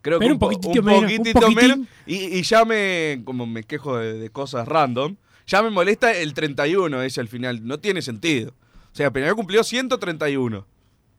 [0.00, 1.78] Creo Pero que un po- poquitito menos, un poquitito menos.
[2.06, 6.34] Y, y ya me, como me quejo de, de cosas random, ya me molesta el
[6.34, 7.66] 31 ese al final.
[7.66, 8.52] No tiene sentido.
[8.92, 10.66] O sea, Peñarol cumplió 131.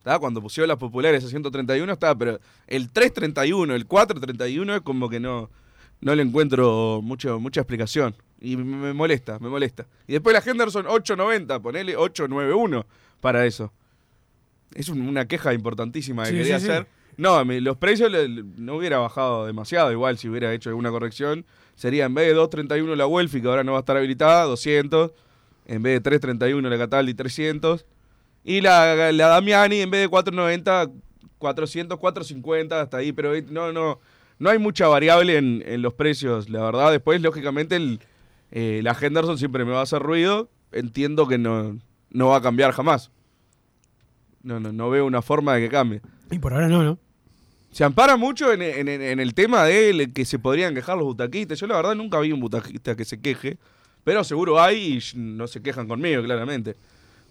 [0.02, 0.18] ¿tá?
[0.18, 5.20] Cuando pusieron las populares a 131 estaba, pero el 331, el 431 es como que
[5.20, 5.50] no,
[6.00, 8.14] no le encuentro mucho, mucha explicación.
[8.40, 9.86] Y me, molesta, me molesta.
[10.06, 12.86] Y después la Henderson 890, ponele 891
[13.20, 13.72] para eso.
[14.74, 16.70] Es un- una queja importantísima que Sí, quería sí, sí.
[16.72, 16.86] hacer.
[17.16, 20.90] No, me- los precios le- le- no hubiera bajado demasiado, igual si hubiera hecho alguna
[20.90, 21.44] corrección.
[21.74, 25.12] Sería en vez de 231 la Welfi, que ahora no va a estar habilitada, 200.
[25.66, 27.84] En vez de 331 la Cataldi, 300.
[28.42, 30.88] Y la, la Damiani, en vez de 490,
[31.38, 33.12] 400, 450, hasta ahí.
[33.12, 34.00] Pero eh, no, no,
[34.40, 36.90] no hay mucha variable en, en los precios, la verdad.
[36.90, 38.00] Después, lógicamente, el,
[38.50, 40.50] eh, la Henderson siempre me va a hacer ruido.
[40.72, 41.78] Entiendo que no,
[42.10, 43.10] no va a cambiar jamás.
[44.42, 46.00] No, no, no veo una forma de que cambie.
[46.30, 46.98] Y por ahora no, ¿no?
[47.70, 51.04] Se ampara mucho en, en- en- en el tema de que se podrían quejar los
[51.06, 51.60] butaquistas.
[51.60, 53.58] Yo la verdad nunca vi un butaquista que se queje,
[54.02, 56.74] pero seguro hay y no se quejan conmigo, claramente.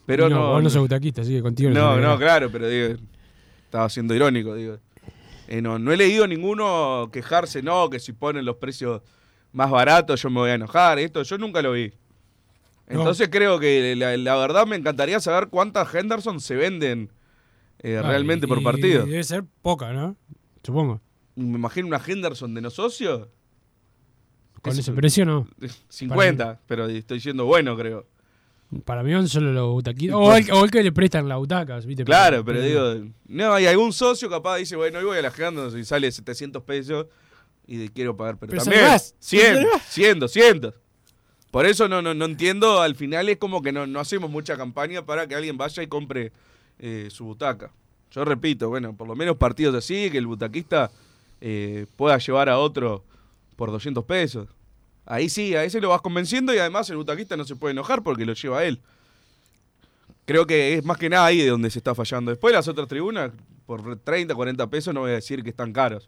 [0.05, 2.17] Pero no, no, vos no sos butaquista, así que contigo no, no, pelea.
[2.17, 2.95] claro, pero digo,
[3.65, 4.77] estaba siendo irónico, digo.
[5.51, 9.01] Eh, no, no he leído ninguno quejarse, no, que si ponen los precios
[9.51, 11.89] más baratos yo me voy a enojar, esto yo nunca lo vi.
[12.87, 12.99] No.
[12.99, 17.11] Entonces creo que la, la verdad me encantaría saber cuántas Henderson se venden
[17.79, 19.07] eh, realmente y- por partido.
[19.07, 20.15] Debe ser poca, ¿no?
[20.63, 21.01] Supongo.
[21.35, 23.29] Me imagino una Henderson de no socio.
[24.61, 25.47] Con Es- ese precio no.
[25.89, 28.05] 50, pero estoy siendo bueno, creo.
[28.85, 30.15] Para mí son solo los butaquistas.
[30.15, 32.03] O el, o el que le prestan las butacas, ¿viste?
[32.05, 35.79] Claro, pero digo, no, hay algún socio capaz dice, bueno, hoy voy a la Henderson
[35.79, 37.07] y sale 700 pesos
[37.65, 39.81] y de- quiero pagar, pero, Pero también sale más, 100, sale más.
[39.89, 40.73] 100, 200.
[41.49, 44.55] Por eso no, no, no entiendo, al final es como que no, no hacemos mucha
[44.55, 46.31] campaña para que alguien vaya y compre
[46.77, 47.71] eh, su butaca.
[48.11, 50.91] Yo repito, bueno, por lo menos partidos así, que el butaquista
[51.41, 53.03] eh, pueda llevar a otro
[53.55, 54.47] por 200 pesos.
[55.09, 58.01] Ahí sí, a ese lo vas convenciendo y además el butaquista no se puede enojar
[58.03, 58.79] porque lo lleva él.
[60.25, 62.29] Creo que es más que nada ahí de donde se está fallando.
[62.31, 63.31] Después las otras tribunas,
[63.65, 66.07] por 30, 40 pesos, no voy a decir que están caros.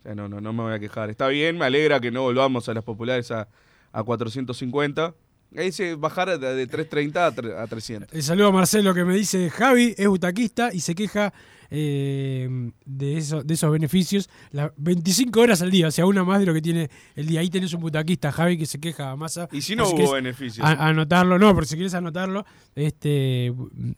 [0.00, 1.08] O sea, no, no, no me voy a quejar.
[1.08, 3.48] Está bien, me alegra que no volvamos a las populares a,
[3.92, 5.14] a 450.
[5.56, 8.12] Ahí se bajar de, de 330 a, tre- a 300.
[8.12, 11.32] El saludo a Marcelo que me dice, Javi es butaquista y se queja
[11.74, 16.38] eh, de, eso, de esos beneficios las 25 horas al día, o sea, una más
[16.40, 17.40] de lo que tiene el día.
[17.40, 19.48] Ahí tenés un butaquista, Javi, que se queja a masa.
[19.52, 20.66] Y si no hubo es- beneficios.
[20.66, 23.52] a- anotarlo, no, porque si quieres anotarlo, este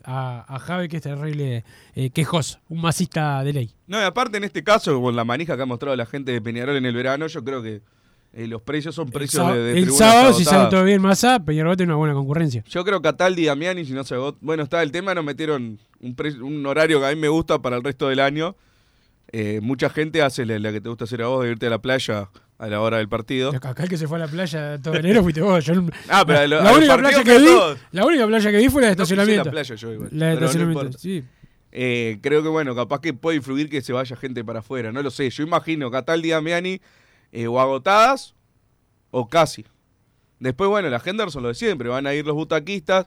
[0.04, 3.70] a, a Javi que es terrible eh, quejoso, un masista de ley.
[3.86, 6.40] No, y aparte en este caso, con la manija que ha mostrado la gente de
[6.40, 7.82] Peñarol en el verano, yo creo que
[8.36, 11.00] eh, los precios son El, precios sá- de, de el sábado, si sale todo bien
[11.00, 12.64] masa, Peñarol tiene una buena concurrencia.
[12.68, 14.38] Yo creo que Cataldi y Damiani, si no se agota.
[14.40, 17.60] Bueno, está el tema, nos metieron un, pre- un horario que a mí me gusta
[17.60, 18.56] para el resto del año.
[19.32, 21.70] Eh, mucha gente hace la, la que te gusta hacer a vos, de irte a
[21.70, 23.50] la playa a la hora del partido.
[23.54, 25.64] Acá el que se fue a la playa todo enero fuiste vos.
[25.64, 25.74] Yo
[26.08, 27.48] Ah, pero la, única playa que vi,
[27.92, 29.44] la única playa que vi fue la de No estacionamiento.
[29.46, 31.24] la playa yo igual, La de no estacionamiento, sí.
[31.72, 35.02] Eh, creo que bueno, capaz que puede influir que se vaya gente para afuera, no
[35.02, 35.28] lo sé.
[35.30, 36.80] Yo imagino Cataldi Damiani
[37.34, 38.34] eh, o agotadas
[39.10, 39.64] o casi.
[40.38, 43.06] Después, bueno, la Henderson lo de siempre, van a ir los butaquistas,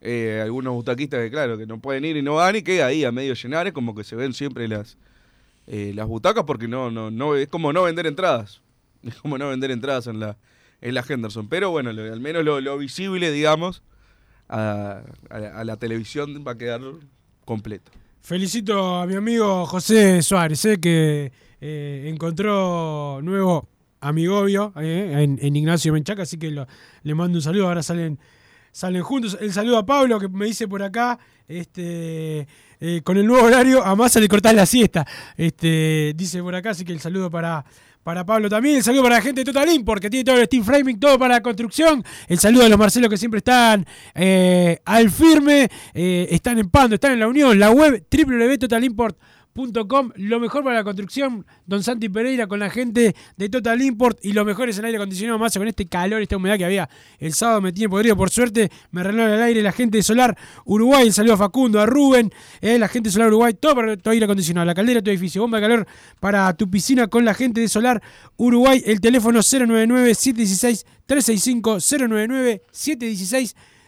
[0.00, 3.04] eh, algunos butaquistas que claro, que no pueden ir y no van y queda ahí
[3.04, 4.96] a medio llenar, es como que se ven siempre las,
[5.66, 8.60] eh, las butacas porque no, no, es como no vender entradas.
[9.02, 10.36] Es como no vender entradas en la,
[10.82, 11.48] en la Henderson.
[11.48, 13.82] Pero bueno, al menos lo, visible, digamos,
[14.48, 16.82] a, a la- a la televisión va a quedar
[17.46, 17.90] completo.
[18.20, 23.68] Felicito a mi amigo José Suárez, eh, que eh, encontró nuevo
[24.00, 26.50] amigovio eh, en, Ignacio Menchaca, así que
[27.02, 27.68] le mando un saludo.
[27.68, 28.18] Ahora salen
[28.72, 29.36] salen juntos.
[29.40, 31.18] El saludo a Pablo que me dice por acá,
[31.48, 32.46] este,
[32.80, 35.06] eh, con el nuevo horario, a Massa le cortás la siesta.
[35.36, 37.64] Este, dice por acá, así que el saludo para,
[38.02, 38.76] para Pablo también.
[38.76, 41.18] El saludo para la gente de Total Import, que tiene todo el steel framing, todo
[41.18, 42.04] para la construcción.
[42.28, 47.12] El saludo a los Marcelos que siempre están eh, al firme, están en Pando, están
[47.12, 47.58] en la Unión.
[47.58, 53.48] La web www.totalimport.com, lo mejor para la construcción, Don Santi Pereira con la gente de
[53.48, 56.56] Total Import y lo mejor es el aire acondicionado más con este calor, esta humedad
[56.56, 59.98] que había el sábado me tiene podrido, por suerte me renueva el aire la gente
[59.98, 63.54] de Solar Uruguay, el saludo a Facundo, a Rubén, eh, la gente de Solar Uruguay,
[63.54, 65.86] todo para tu aire acondicionado, la caldera de tu edificio, bomba de calor
[66.20, 68.02] para tu piscina con la gente de Solar
[68.36, 73.79] Uruguay, el teléfono 099 716 365 099 716 365.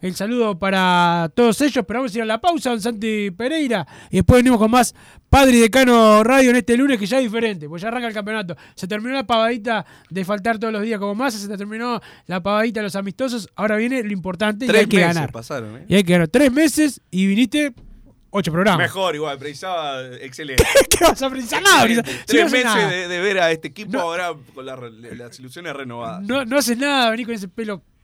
[0.00, 1.84] El saludo para todos ellos.
[1.86, 3.86] Pero vamos a ir a la pausa, don Santi Pereira.
[4.10, 4.94] Y después venimos con más
[5.28, 8.14] Padre y Decano Radio en este lunes, que ya es diferente, pues ya arranca el
[8.14, 8.56] campeonato.
[8.74, 12.80] Se terminó la pavadita de faltar todos los días como más, se terminó la pavadita
[12.80, 13.48] de los amistosos.
[13.56, 15.32] Ahora viene lo importante y Tres hay que meses ganar.
[15.32, 15.84] pasaron, ¿eh?
[15.88, 16.28] Y hay que ganar.
[16.28, 17.74] Tres meses y viniste
[18.30, 18.78] ocho programas.
[18.86, 20.62] Mejor, igual, precisaba excelente.
[20.90, 21.60] ¿Qué vas a precisar?
[21.62, 22.88] Nada, si no Tres haces meses nada.
[22.88, 24.76] de, de ver a este equipo ahora con la
[25.16, 26.22] las ilusiones renovadas.
[26.22, 27.82] No, no haces nada, vení con ese pelo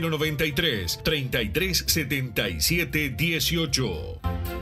[0.00, 4.61] 093 3377 18.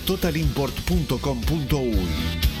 [0.07, 2.60] www.totalimport.com.uy.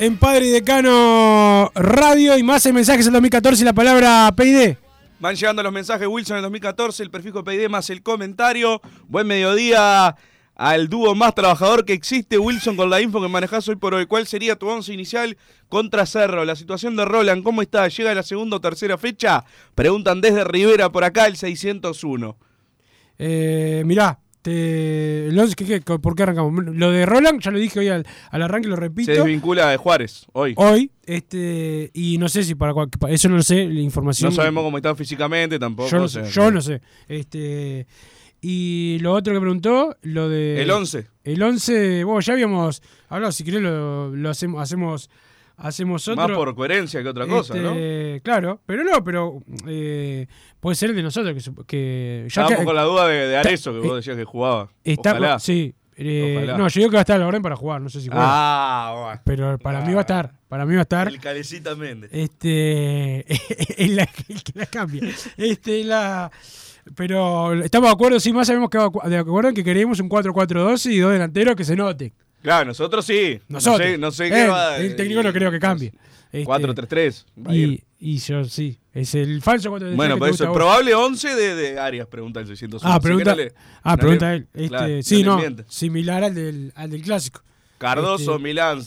[0.00, 4.76] En Padre y Decano Radio y más en mensajes en 2014 y la palabra PID.
[5.18, 8.80] Van llegando los mensajes Wilson en 2014, el prefijo PID más el comentario.
[9.08, 10.16] Buen mediodía
[10.54, 14.06] al dúo más trabajador que existe, Wilson, con la info que manejas hoy por hoy.
[14.06, 15.36] ¿Cuál sería tu once inicial
[15.68, 16.46] contra Cerro?
[16.46, 17.86] La situación de Roland, ¿cómo está?
[17.88, 19.44] ¿Llega la segunda o tercera fecha?
[19.74, 22.38] Preguntan desde Rivera por acá, el 601.
[23.18, 26.64] Eh, mirá, te, el once, ¿qué- qué- ¿por qué arrancamos?
[26.74, 29.12] Lo de Roland, ya lo dije hoy al, al arranque, lo repito.
[29.12, 30.54] Se desvincula de Juárez, hoy.
[30.56, 34.30] Hoy, este, y no sé si para, para- eso no lo sé, la información.
[34.30, 35.88] No sabemos cómo está físicamente tampoco.
[35.90, 36.80] Yo no sé, yo no sé.
[37.08, 37.86] Este,
[38.40, 40.62] y lo otro que preguntó, lo de.
[40.62, 41.06] El 11.
[41.24, 45.10] El 11, bueno, ya habíamos hablado, si querés lo, lo hacemos, hacemos,
[45.60, 46.26] hacemos otro.
[46.28, 47.70] Más por coherencia que otra cosa, ¿no?
[47.70, 50.26] Este, Claro, pero no, pero eh,
[50.58, 53.72] puede ser el de nosotros que, que Estábamos que- con la duda de, de Arezo,
[53.72, 54.68] que vos decías que jugaba.
[54.84, 55.38] Está, Ojalá.
[55.38, 55.74] Sí.
[55.96, 56.58] eh, Ojalá.
[56.58, 58.08] no, yo digo que va a estar a la orden para jugar, no sé si
[58.08, 58.22] juega.
[58.26, 59.20] Ah, bueno.
[59.24, 61.08] Pero para mí va a estar, para mí va a estar.
[61.08, 62.10] El Calecita Méndez.
[62.12, 63.20] Este.
[63.84, 63.96] el
[64.44, 65.02] que la cambia.
[65.36, 66.30] Este, la.
[66.96, 70.90] Pero estamos de acuerdo, sí, más sabemos que de acuerdo en que queríamos un 4-4-2
[70.90, 72.14] y dos delanteros que se note.
[72.42, 73.40] Claro, nosotros sí.
[73.48, 73.80] Nosotros.
[73.80, 74.76] No sé, no sé qué Eh, va.
[74.78, 75.92] El técnico no creo que cambie.
[76.32, 77.24] Este, 4-3-3.
[77.46, 77.82] va a ir.
[77.98, 78.78] Y, y yo sí.
[78.94, 82.46] Es el falso 4 Bueno, por eso, el probable 11 de, de Arias, pregunta el
[82.46, 82.80] 601.
[82.94, 84.48] Ah, que pregunta, le- ah, pregunta él.
[84.54, 87.42] Este, claro, sí, no similar al del, al del clásico.
[87.78, 88.80] Cardoso, Este, Milán,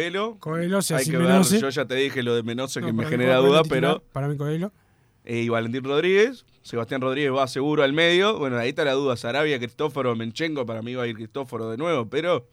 [0.00, 0.36] Elo.
[0.40, 2.92] Coelho, o sea, Hay que ver, yo ya te dije lo de Menose No, que
[2.92, 4.04] me genera Coelho duda, titular, pero.
[4.12, 4.72] Para mí Coelho.
[5.24, 6.44] Eh, y Valentín Rodríguez.
[6.62, 8.38] Sebastián Rodríguez va seguro al medio.
[8.38, 9.16] Bueno, ahí está la duda.
[9.16, 10.66] Sarabia, Cristóforo, Menchenko.
[10.66, 12.48] Para mí va a ir Cristóforo de nuevo, pero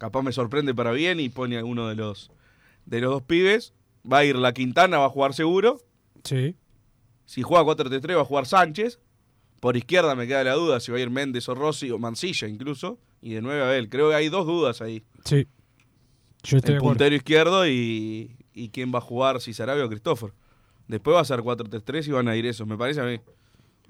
[0.00, 2.30] capaz me sorprende para bien y pone a uno de los,
[2.86, 3.74] de los dos pibes.
[4.10, 5.82] Va a ir la Quintana, va a jugar seguro.
[6.24, 6.56] Sí.
[7.26, 8.98] Si juega 4-3-3 va a jugar Sánchez.
[9.60, 12.48] Por izquierda me queda la duda si va a ir Méndez o Rossi o Mancilla
[12.48, 12.98] incluso.
[13.20, 13.90] Y de 9 a Abel.
[13.90, 15.04] Creo que hay dos dudas ahí.
[15.26, 15.46] Sí.
[16.42, 19.88] Yo estoy el de puntero izquierdo y, y quién va a jugar, si Sarabia o
[19.90, 20.32] Cristóforo.
[20.88, 23.20] Después va a ser 4-3-3 y van a ir esos, me parece a mí.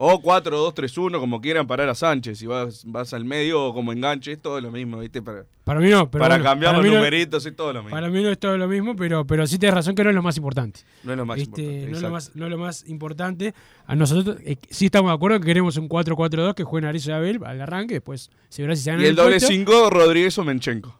[0.02, 2.38] O 4-2-3-1, como quieran parar a Sánchez.
[2.38, 5.20] Si vas, vas al medio o como enganche, es todo lo mismo, ¿viste?
[5.20, 7.74] Para, Para mí no, pero para bueno, cambiar para los mí no- numeritos y todo
[7.74, 7.90] lo mismo.
[7.94, 10.16] Para mí no es todo lo mismo, pero, pero sí tienes razón que no es
[10.16, 10.80] lo más importante.
[11.04, 13.54] No es lo más Este, importante, no, es lo más, no es lo más importante.
[13.86, 17.12] A nosotros eh, sí estamos de acuerdo que queremos un 4-4-2 que jueguen Arizo y
[17.12, 19.48] Abel al arranque, después se verá si se ganan Y el doble puesto.
[19.48, 20.98] 5, Rodríguez o Menchenko.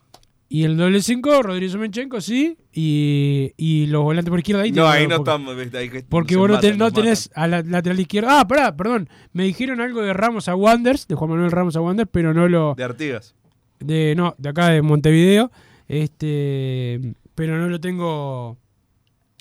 [0.52, 2.58] Y el doble 5, Rodríguez Menchenko, sí.
[2.72, 4.72] Y, y los volantes por izquierda ahí.
[4.72, 5.56] No, ahí no porque- estamos.
[5.56, 5.78] ¿viste?
[5.78, 7.04] Ahí que Porque vos no, matan, ten- no nos matan.
[7.04, 8.40] tenés a la lateral izquierda.
[8.40, 9.08] Ah, pará, perdón.
[9.32, 12.48] Me dijeron algo de Ramos a Wanders, de Juan Manuel Ramos a Wanders, pero no
[12.48, 12.74] lo.
[12.74, 13.36] De Artigas.
[13.78, 15.50] de no de acá de Montevideo
[15.88, 17.00] este
[17.34, 18.58] pero no lo tengo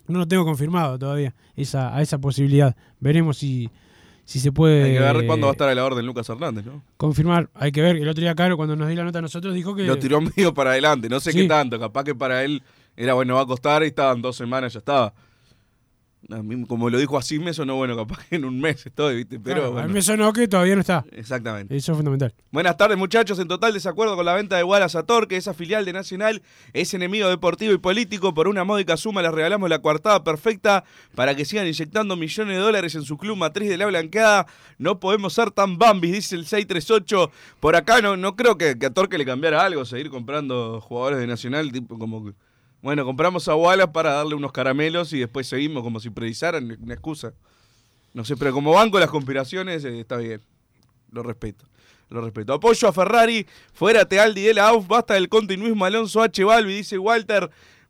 [0.07, 3.69] no lo tengo confirmado todavía esa a esa posibilidad veremos si
[4.29, 6.63] si se puede Hay que ver cuándo va a estar a la orden Lucas Hernández,
[6.65, 6.83] ¿no?
[6.97, 9.55] confirmar hay que ver el otro día Caro cuando nos dio la nota a nosotros
[9.55, 11.39] dijo que Lo tiró medio para adelante, no sé Sí.
[11.39, 11.79] qué tanto.
[11.79, 12.61] Capaz que para él
[12.95, 15.13] era bueno, va a costar y estaban dos semanas, ya estaba.
[16.31, 19.15] A mí, como lo dijo así, me sonó bueno, capaz que en un mes estoy,
[19.17, 19.39] ¿viste?
[19.39, 19.87] Pero Claro, a bueno.
[19.87, 21.75] mí me sonó que todavía no está Exactamente.
[21.75, 23.39] eso es fundamental Buenas tardes, muchachos.
[23.39, 26.41] En total desacuerdo con la venta de Wallace a Torque, esa filial de Nacional
[26.73, 28.33] es enemigo deportivo y político.
[28.33, 30.83] Por una módica suma les regalamos la coartada perfecta
[31.15, 34.45] para que sigan inyectando millones de dólares en su club matriz de la blanqueada.
[34.77, 37.31] No podemos ser tan bambis, dice el 638.
[37.59, 41.19] Por acá no, no creo que, que a Torque le cambiara algo, seguir comprando jugadores
[41.19, 42.33] de Nacional, tipo como que,
[42.81, 46.93] Bueno, compramos a Wallace para darle unos caramelos y después seguimos como si precisaran una
[46.93, 47.33] excusa.
[48.13, 50.41] No sé, pero como banco las conspiraciones, eh, está bien.
[51.11, 51.65] Lo respeto.
[52.09, 52.53] Lo respeto.
[52.53, 53.45] Apoyo a Ferrari.
[53.73, 54.87] Fuera Tealdi de la AUF.
[54.87, 56.43] Basta del continuismo Alonso H.
[56.43, 57.49] Balbi, dice Walter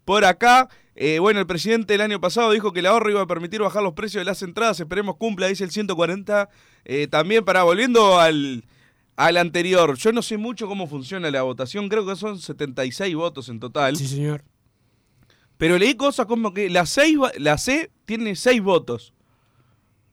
[0.09, 0.69] por acá.
[0.95, 3.83] Eh, bueno, el presidente el año pasado dijo que el ahorro iba a permitir bajar
[3.83, 4.79] los precios de las entradas.
[4.79, 6.49] Esperemos cumpla, dice el 140.
[6.85, 8.65] Eh, también para, volviendo al,
[9.15, 11.87] al anterior, yo no sé mucho cómo funciona la votación.
[11.89, 13.95] Creo que son 76 votos en total.
[13.95, 14.43] Sí, señor.
[15.59, 17.17] Pero leí cosas como que la, seis
[17.57, 19.13] C tiene 6 votos.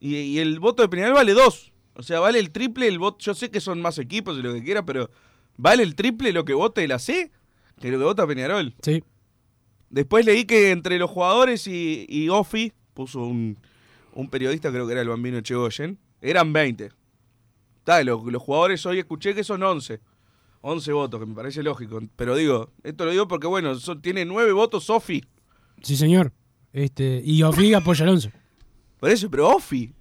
[0.01, 1.71] Y, y el voto de Peñarol vale 2.
[1.95, 3.19] O sea, vale el triple el voto.
[3.19, 5.09] Yo sé que son más equipos y lo que quiera, pero
[5.55, 7.31] ¿vale el triple lo que vote la C
[7.79, 8.75] que lo que vota Peñarol?
[8.81, 9.01] Sí.
[9.89, 13.57] Después leí que entre los jugadores y, y Ofi, puso un,
[14.15, 16.91] un periodista, creo que era el bambino Chegoyen, eran 20.
[17.79, 20.01] Está, los, los jugadores hoy escuché que son 11.
[20.59, 22.01] 11 votos, que me parece lógico.
[22.17, 25.23] Pero digo, esto lo digo porque, bueno, son- tiene 9 votos Ofi.
[25.81, 26.31] Sí, señor.
[26.73, 28.29] Este, y Ofi apoya a Alonso.
[28.99, 29.93] Por eso, pero Ofi.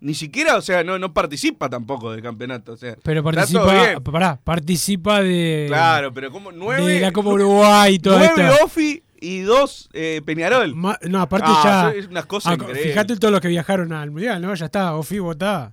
[0.00, 2.72] Ni siquiera, o sea, no, no participa tampoco del campeonato.
[2.72, 6.94] O sea, Pero participa, pará, participa de, Claro, pero como nueve.
[6.94, 8.64] de la Copa Uruguay y todo nueve esto.
[8.64, 10.74] Ofi y dos eh, Peñarol.
[10.74, 11.98] Ma- no, aparte Ah, ya.
[11.98, 14.52] Es unas cosas Ah, fíjate todos los que viajaron al mundial, ¿no?
[14.56, 15.72] Ya está, Ofi vota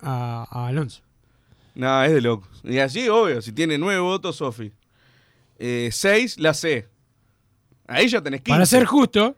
[0.00, 1.02] a, a Alonso.
[1.74, 2.48] No, es de loco.
[2.64, 4.72] Y así, obvio, si tiene nueve votos, Sofi.
[5.58, 6.88] Eh, seis, la C.
[7.88, 8.50] Ahí ya tenés 15.
[8.54, 9.36] Para ser justo,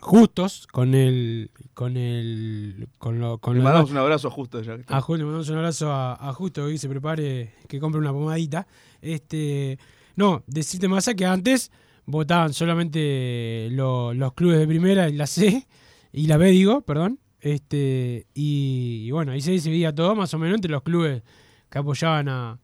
[0.00, 1.50] justos con el.
[1.74, 2.88] con el.
[2.98, 3.38] con lo.
[3.38, 4.78] Con Le mandamos un abrazo a Justo ya.
[4.86, 8.12] A Justo, le mandamos un abrazo a, a Justo que se prepare, que compre una
[8.12, 8.66] pomadita.
[9.02, 9.78] Este,
[10.16, 11.70] no, decirte más que antes
[12.06, 15.66] votaban solamente lo- los clubes de primera y la C,
[16.12, 17.18] y la B digo, perdón.
[17.42, 21.22] Este, y, y bueno, ahí se dividía todo más o menos entre los clubes
[21.70, 22.58] que apoyaban a,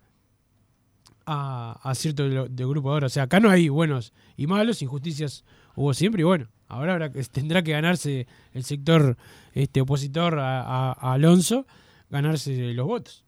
[1.27, 3.07] a, a cierto de, grupo de ahora.
[3.07, 7.62] O sea, acá no hay buenos y malos, injusticias hubo siempre y bueno, ahora tendrá
[7.62, 9.16] que ganarse el sector
[9.53, 11.66] este opositor a, a- a Alonso,
[12.11, 13.24] ganarse los votos.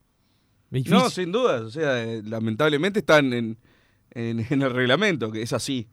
[0.70, 0.98] Difícil.
[0.98, 1.62] No, sin duda.
[1.62, 3.58] O sea, eh, lamentablemente están en,
[4.10, 5.88] en, en el reglamento, que es así.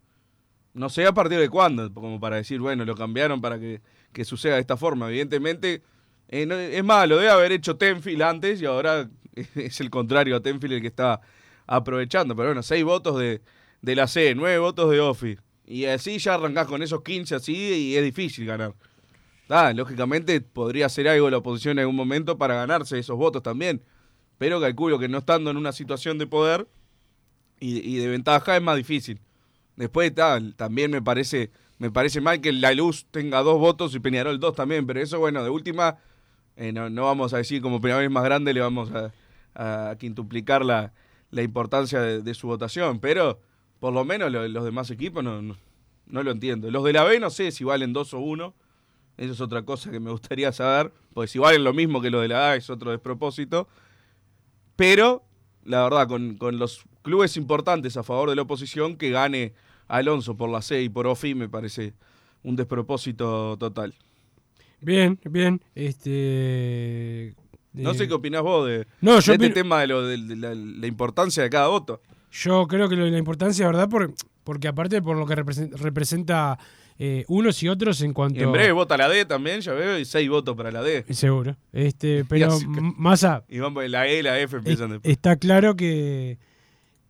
[0.74, 3.80] No sé a partir de cuándo, como para decir, bueno, lo cambiaron para que,
[4.12, 5.08] que suceda de esta forma.
[5.08, 5.82] Evidentemente,
[6.28, 9.08] eh, no- es más, lo debe haber hecho Tenfield antes y ahora
[9.54, 11.20] es el contrario a Tenfield el que está
[11.66, 12.34] aprovechando.
[12.36, 13.42] Pero bueno, seis votos de,
[13.82, 15.38] de la C, nueve votos de OFI.
[15.66, 18.74] Y así ya arrancás con esos 15 así y es difícil ganar.
[19.48, 23.82] Ah, lógicamente podría hacer algo la oposición en algún momento para ganarse esos votos también.
[24.38, 26.68] Pero calculo que no estando en una situación de poder
[27.58, 29.20] y, de ventaja es más difícil.
[29.76, 34.00] Después tal, también me parece, me parece mal que la luz tenga dos votos y
[34.00, 35.98] Peñarol dos también, pero eso bueno, de última,
[36.56, 39.12] eh, no, no vamos a decir como Peñarol es más grande, le vamos a,
[39.54, 40.92] a quintuplicar la,
[41.30, 43.40] la importancia de, su votación, pero
[43.80, 45.56] por lo menos lo- los demás equipos no, no,
[46.06, 46.70] no lo entiendo.
[46.70, 48.54] Los de la B no sé si valen dos o uno,
[49.16, 52.22] eso es otra cosa que me gustaría saber, porque si valen lo mismo que los
[52.22, 53.68] de la A es otro despropósito.
[54.76, 55.24] Pero,
[55.64, 59.54] la verdad, con, con los clubes importantes a favor de la oposición, que gane
[59.88, 61.94] Alonso por la C y por OFI me parece
[62.42, 63.94] un despropósito total.
[64.80, 65.62] Bien, bien.
[65.74, 67.34] Este.
[67.82, 70.36] No sé qué opinás vos de, No, yo de este tema de, lo, de, de
[70.36, 72.00] la, la importancia de cada voto.
[72.32, 73.88] Yo creo que lo la importancia, ¿verdad?
[73.88, 74.12] Por,
[74.44, 76.58] porque aparte por lo que represen- representa
[76.98, 78.40] eh, unos y otros en cuanto.
[78.40, 81.04] Y en breve vota la D también, ya veo, y seis votos para la D.
[81.10, 81.56] Seguro.
[81.72, 85.10] Este, pero que- m- más a, Y vamos, la E y la F empiezan después.
[85.12, 86.38] está claro que,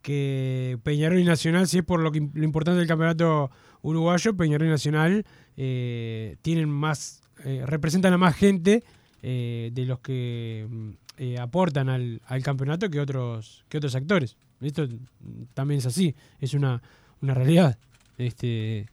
[0.01, 3.51] que Peñarol y Nacional, si es por lo, que, lo importante del campeonato
[3.81, 5.25] uruguayo, Peñarol y Nacional
[5.57, 8.83] eh, tienen más, eh, representan a más gente
[9.23, 14.37] eh, de los que mm, eh, aportan al, campeonato que otros, que otros actores.
[14.61, 16.81] Esto mm, también es así, es una,
[17.21, 17.77] una realidad.
[18.17, 18.87] Este,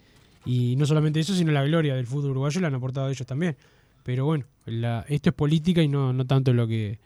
[0.45, 3.57] y no solamente eso, sino la gloria del fútbol uruguayo la han aportado ellos también.
[4.03, 4.45] Pero bueno,
[5.09, 6.99] esto es política y no, no tanto lo que,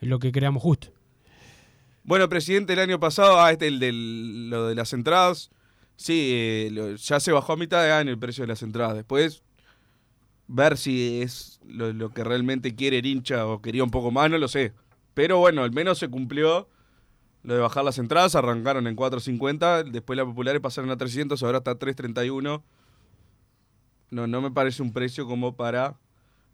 [0.00, 0.88] lo que creamos justo.
[2.04, 5.50] Bueno, presidente, el año pasado, ah, este, el del, lo de las entradas,
[5.96, 8.94] sí, eh, ya se bajó a mitad de año el precio de las entradas.
[8.94, 9.42] Después,
[10.46, 14.38] ver si es lo, que realmente quiere el hincha o quería un poco más, no
[14.38, 14.72] lo sé.
[15.14, 16.68] Pero bueno, al menos se cumplió
[17.42, 21.58] lo de bajar las entradas, arrancaron en 4.50, después las populares pasaron a 300, ahora
[21.58, 22.62] está a 3.31.
[24.10, 25.98] No, no me parece un precio como para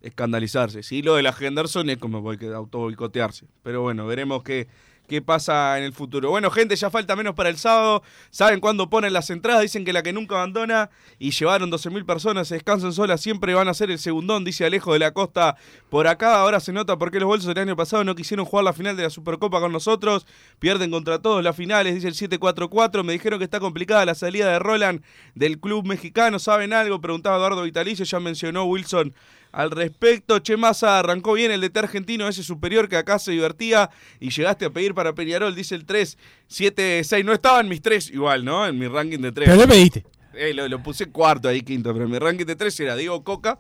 [0.02, 0.82] escandalizarse.
[0.82, 3.46] Sí, lo de la Henderson es como auto boicotearse.
[3.62, 4.68] Pero bueno, veremos qué,
[5.10, 6.30] qué pasa en el futuro.
[6.30, 8.04] Bueno, gente, ya falta menos para el sábado.
[8.30, 9.62] ¿Saben cuándo ponen las entradas?
[9.62, 10.88] Dicen que la que nunca abandona
[11.18, 14.92] y llevaron 12.000 personas, se descansan solas, siempre van a ser el segundón, dice Alejo
[14.92, 15.56] de la Costa
[15.88, 16.40] por acá.
[16.40, 18.96] Ahora se nota por qué los bolsos del año pasado no quisieron jugar la final
[18.96, 20.28] de la Supercopa con nosotros.
[20.60, 23.02] Pierden contra todos las finales, dice el 744.
[23.02, 25.02] Me dijeron que está complicada la salida de Roland
[25.34, 26.38] del club mexicano.
[26.38, 27.00] ¿Saben algo?
[27.00, 29.12] Preguntaba Eduardo Vitalicio, ya mencionó Wilson
[29.52, 30.40] al respecto.
[30.40, 34.64] Che Massa arrancó bien el DT argentino, ese superior que acá se divertía y llegaste
[34.64, 37.24] a pedir para Peñarol, dice el 3, 7, 6.
[37.24, 38.66] No estaban mis tres igual, ¿no?
[38.66, 39.48] En mi ranking de 3.
[39.48, 40.04] Pero le pediste.
[40.34, 43.58] Eh, lo, lo puse cuarto ahí, quinto, pero mi ranking de 3 era Diego Coca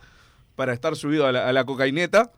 [0.54, 2.32] para estar subido a la, a la cocaineta,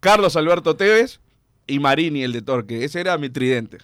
[0.00, 1.20] Carlos Alberto Tevez
[1.66, 2.84] y Marini, el de Torque.
[2.84, 3.78] Ese era mi tridente.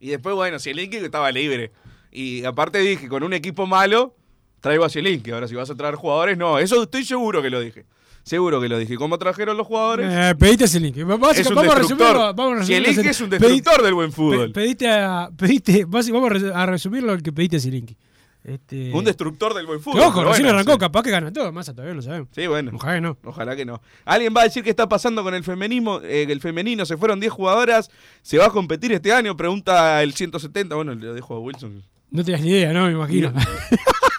[0.00, 1.70] Y después, bueno, Zielinski que estaba libre.
[2.10, 4.16] Y aparte dije, con un equipo malo,
[4.62, 5.30] traigo a Zielinski.
[5.32, 6.58] Ahora, si vas a traer jugadores, no.
[6.58, 7.84] Eso estoy seguro que lo dije.
[8.22, 8.94] Seguro que lo dije.
[8.94, 10.06] ¿Cómo trajeron los jugadores?
[10.10, 10.96] Eh, pediste ese link.
[11.04, 12.16] Vamos, Es un vamos a destructor.
[12.16, 12.64] Vamos a resumirlo.
[12.66, 14.52] Zielinski es un destructor del buen fútbol.
[14.52, 17.96] Pe- pediste a, pediste, vamos a res- a resumirlo el que pediste a Zielinski.
[18.44, 20.00] Este, Un destructor del buen fútbol.
[20.02, 20.78] ojo, recién bueno, arrancó, sí.
[20.78, 21.52] capaz que gana todo.
[21.52, 22.28] Más todavía lo sabemos.
[22.32, 22.72] Sí, bueno.
[22.74, 23.16] Ojalá que no.
[23.24, 23.80] Ojalá que no.
[24.04, 26.84] Alguien va a decir qué está pasando con el feminismo, eh, el femenino.
[26.86, 27.90] Se fueron 10 jugadoras.
[28.22, 29.36] ¿Se va a competir este año?
[29.36, 30.74] Pregunta el 170.
[30.74, 31.82] Bueno, le dejo a Wilson.
[32.10, 32.86] No tenías ni idea, ¿no?
[32.86, 33.30] Me imagino.
[33.30, 33.40] No,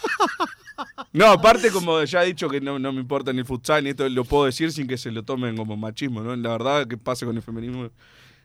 [1.21, 4.07] aparte, como ya he dicho que no, no me importa ni el futsal ni esto,
[4.09, 6.35] lo puedo decir sin que se lo tomen como machismo, ¿no?
[6.35, 7.89] La verdad, que pase con el feminismo.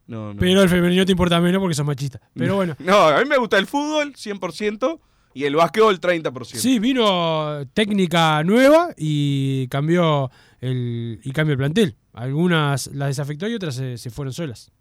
[0.06, 0.40] No, no.
[0.40, 2.20] Pero el femenino te importa menos porque sos machista.
[2.34, 2.76] Pero bueno.
[2.80, 5.00] No, a mí me gusta el fútbol 100%
[5.34, 6.44] y el básquetbol 30%.
[6.56, 11.96] Sí, vino técnica nueva y cambió el, y cambió el plantel.
[12.12, 14.72] Algunas las desafectó y otras se, se fueron solas.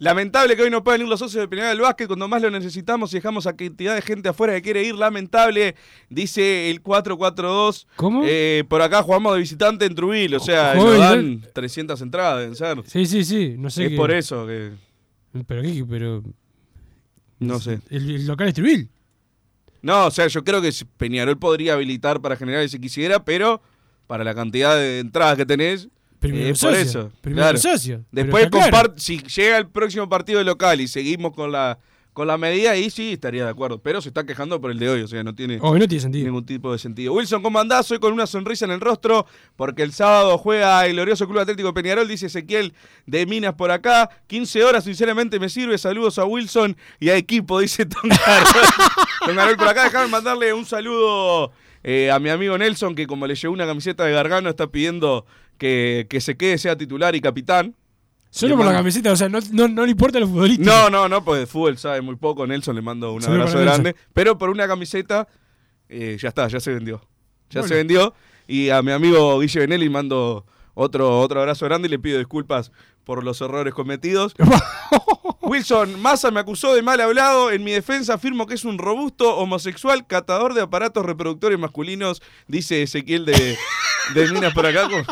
[0.00, 2.50] Lamentable que hoy no puedan ir los socios de Peñarol del Básquet cuando más lo
[2.50, 4.94] necesitamos y dejamos a cantidad de gente afuera que quiere ir.
[4.94, 5.74] Lamentable,
[6.08, 7.88] dice el 442.
[7.96, 8.22] ¿Cómo?
[8.24, 12.54] Eh, por acá jugamos de visitante en Trubil, o sea, nos dan 300 entradas, deben
[12.54, 12.82] ser.
[12.86, 13.56] Sí, sí, sí.
[13.58, 14.70] No sé es por eso que.
[15.46, 15.84] ¿Pero qué?
[15.88, 16.22] Pero.
[17.40, 17.80] No sé.
[17.90, 18.86] El, el local es Trujillo.
[19.82, 23.62] No, o sea, yo creo que Peñarol podría habilitar para generar si quisiera, pero
[24.06, 25.88] para la cantidad de entradas que tenés.
[26.18, 27.12] Primero eh, el por socio, eso.
[27.20, 27.58] primero claro.
[27.58, 28.94] socio, Después, claro.
[28.96, 31.78] si llega el próximo partido local y seguimos con la
[32.18, 33.78] con la medida, ahí sí estaría de acuerdo.
[33.80, 36.24] Pero se está quejando por el de hoy, o sea, no tiene, no tiene sentido.
[36.24, 37.12] ningún tipo de sentido.
[37.12, 37.88] Wilson, ¿cómo andás?
[37.92, 41.72] Hoy con una sonrisa en el rostro, porque el sábado juega el glorioso Club Atlético
[41.72, 42.74] Peñarol, dice Ezequiel
[43.06, 44.10] de Minas por acá.
[44.26, 45.78] 15 horas, sinceramente me sirve.
[45.78, 47.86] Saludos a Wilson y a equipo, dice.
[47.86, 51.52] Tongarol por acá, déjame mandarle un saludo
[51.84, 55.24] eh, a mi amigo Nelson, que como le llegó una camiseta de Gargano, está pidiendo
[55.58, 57.74] que, que se quede, sea titular y capitán.
[58.30, 60.66] Solo Le por la camiseta, o sea, no, no, no le importa a los futbolistas.
[60.66, 62.46] no, no, no, pues de fútbol sabe muy poco.
[62.46, 63.96] Nelson le mando un abrazo grande.
[64.12, 65.26] Pero por una camiseta,
[65.88, 67.00] eh, ya está, ya se vendió.
[67.50, 67.68] Ya Bueno.
[67.68, 68.14] se vendió.
[68.46, 70.44] Y a mi amigo Guille Benelli mando
[70.74, 72.70] otro, otro abrazo grande y le pido disculpas
[73.04, 74.34] por los errores cometidos.
[75.40, 77.50] Wilson, Massa me acusó de mal hablado.
[77.50, 82.82] En mi defensa afirmo que es un robusto homosexual catador de aparatos reproductores masculinos, dice
[82.82, 83.56] Ezequiel de,
[84.14, 84.88] de Minas por acá.
[84.88, 85.04] Con...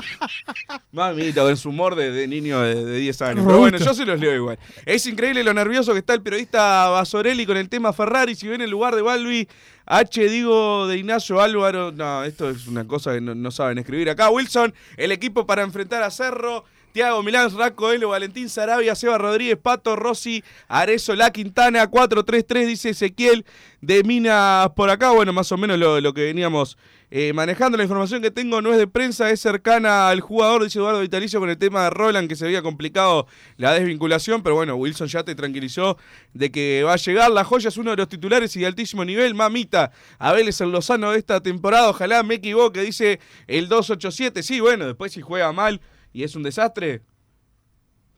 [0.93, 3.45] Mamita, con su humor de, de niño de, de 10 años.
[3.47, 4.59] Pero bueno, yo se los leo igual.
[4.85, 8.35] Es increíble lo nervioso que está el periodista Basorelli con el tema Ferrari.
[8.35, 9.49] Si ven en lugar de Balbi,
[9.87, 11.93] H, digo, de Ignacio Álvaro.
[11.93, 14.31] No, esto es una cosa que no, no saben escribir acá.
[14.31, 16.65] Wilson, el equipo para enfrentar a Cerro.
[16.97, 22.89] Tiago Milán, Raco Elo, Valentín Sarabia, Seba Rodríguez, Pato, Rossi, Arezo, La Quintana, 4-3-3, dice
[22.89, 23.45] Ezequiel
[23.83, 25.11] de Minas por acá.
[25.11, 26.79] Bueno, más o menos lo, lo que veníamos
[27.11, 27.77] eh, manejando.
[27.77, 31.39] La información que tengo no es de prensa, es cercana al jugador, dice Eduardo Vitalicio,
[31.39, 33.27] con el tema de Roland, que se había complicado
[33.59, 34.43] la desvinculación.
[34.43, 35.99] Pero bueno, Wilson ya te tranquilizó
[36.33, 37.31] de que va a llegar.
[37.31, 39.35] La joya es uno de los titulares y de altísimo nivel.
[39.35, 41.91] Mamita, Abel es el Lozano de esta temporada.
[41.91, 44.43] Ojalá me equivoque, dice el 287.
[44.43, 45.83] Sí, bueno, después si juega mal
[46.17, 47.03] y es un desastre.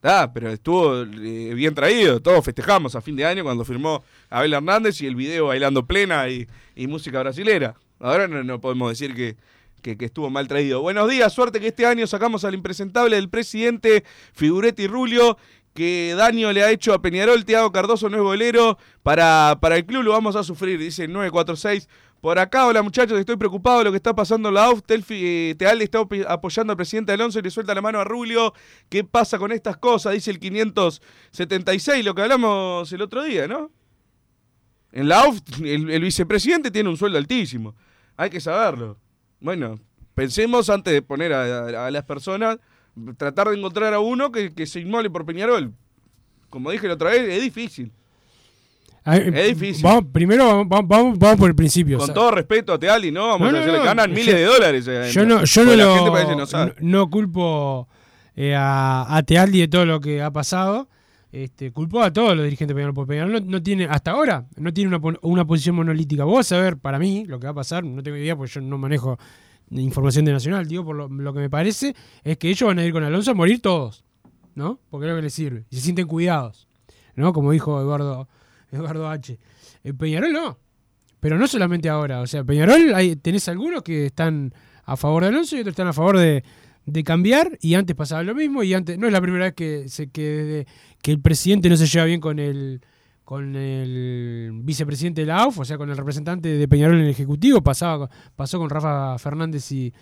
[0.04, 2.20] Ah, pero estuvo eh, bien traído.
[2.20, 6.28] Todos festejamos a fin de año cuando firmó Abel Hernández y el video bailando plena
[6.28, 6.46] y,
[6.86, 7.74] música brasilera.
[7.98, 9.36] Ahora no, podemos decir que,
[9.82, 10.80] que, estuvo mal traído.
[10.80, 15.36] Buenos días, suerte que este año sacamos al impresentable del presidente Figuretti Rulio.
[15.74, 18.78] Que daño le ha hecho a Peñarol, Tiago Cardoso no es golero.
[19.02, 21.88] Para, para el club lo vamos a sufrir, dice el 946.
[22.20, 24.82] Por acá, hola muchachos, estoy preocupado de lo que está pasando en la AUF.
[24.82, 28.54] Telfi, eh, Tealde está apoyando al presidente Alonso y le suelta la mano a Rulio.
[28.88, 30.14] ¿Qué pasa con estas cosas?
[30.14, 33.70] Dice el 576, lo que hablamos el otro día, ¿no?
[34.90, 37.76] En la AUF, el, el vicepresidente tiene un sueldo altísimo.
[38.16, 38.98] Hay que saberlo.
[39.38, 39.78] Bueno,
[40.14, 42.58] pensemos antes de poner a las personas,
[43.16, 45.72] tratar de encontrar a uno que, que se inmole por Peñarol.
[46.50, 47.92] Como dije la otra vez, es difícil.
[49.16, 49.82] Es difícil.
[49.84, 51.96] Vamos, primero vamos, vamos- vamos, por el principio.
[51.96, 53.28] o Con sea, todo respeto a Tealdi, ¿no?
[53.28, 54.86] Vamos No, a no, ganan yo- miles de dólares.
[54.88, 56.74] eh, Yo no, yo no lo- gente parece que no sabe.
[56.80, 57.88] no- no culpo
[58.36, 60.88] eh, a, a Tealdi de todo lo que ha pasado.
[61.30, 64.46] Este, culpó a todos los dirigentes de Peñarol, porque Peñarol no, no tiene, hasta ahora,
[64.56, 66.24] no tiene una, una posición monolítica.
[66.24, 68.50] Vos vas a ver, para mí, lo que va a pasar, no tengo idea porque
[68.54, 69.18] yo no manejo
[69.70, 71.94] información de Nacional, digo, por lo, lo que me parece,
[72.24, 74.04] es que ellos van a ir con Alonso a morir todos,
[74.54, 74.78] ¿no?
[74.88, 75.64] Porque es lo que les sirve.
[75.70, 76.66] Y se sienten cuidados,
[77.14, 77.34] ¿no?
[77.34, 78.26] Como dijo Eduardo,
[78.72, 79.38] Eduardo H.
[79.84, 80.58] En Peñarol no.
[81.20, 82.20] Pero no solamente ahora.
[82.20, 84.52] O sea, Peñarol hay, tenés algunos que están
[84.84, 86.44] a favor de Alonso y otros están a favor de,
[86.86, 87.58] de cambiar.
[87.60, 88.62] Y antes pasaba lo mismo.
[88.62, 90.66] Y antes no es la primera vez que, se, que, desde-
[91.02, 92.80] que el presidente no se lleva bien con el
[93.24, 97.10] con el vicepresidente de la AUF, o sea, con el representante de Peñarol en el
[97.10, 97.60] Ejecutivo.
[97.62, 99.92] Pasaba, pasó con Rafa Fernández y,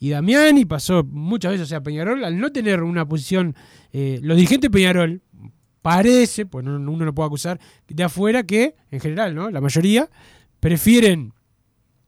[0.00, 1.66] y Damián y pasó muchas veces.
[1.66, 3.54] O sea, Peñarol, al no tener una posición,
[3.92, 5.22] eh, los de Peñarol,
[5.82, 9.50] parece, pues no- uno no puede acusar de afuera que, en general, ¿no?
[9.50, 10.08] La mayoría
[10.60, 11.32] prefieren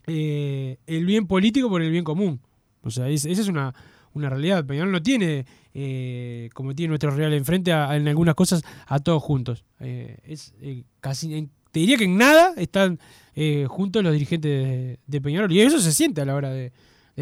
[0.07, 2.41] eh, el bien político por el bien común.
[2.83, 3.75] O sea, es- esa es una,
[4.13, 4.65] una realidad.
[4.67, 9.23] Peñarol no tiene, eh, como tiene nuestro Real enfrente, a- en algunas cosas a todos
[9.23, 9.65] juntos.
[9.81, 12.99] Eh, es eh, casi, te diría que en nada están
[13.35, 15.51] eh, juntos los dirigentes de, de Peñarol.
[15.51, 16.73] Y eso se siente a la hora de,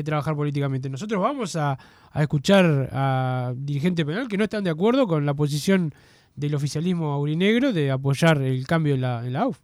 [0.05, 0.89] trabajar políticamente.
[0.91, 1.79] Nosotros vamos a,
[2.11, 5.95] a escuchar a dirigentes Peñarol que no están de acuerdo con la posición
[6.37, 9.59] del oficialismo aurinegro de apoyar el cambio en la, en la AUF.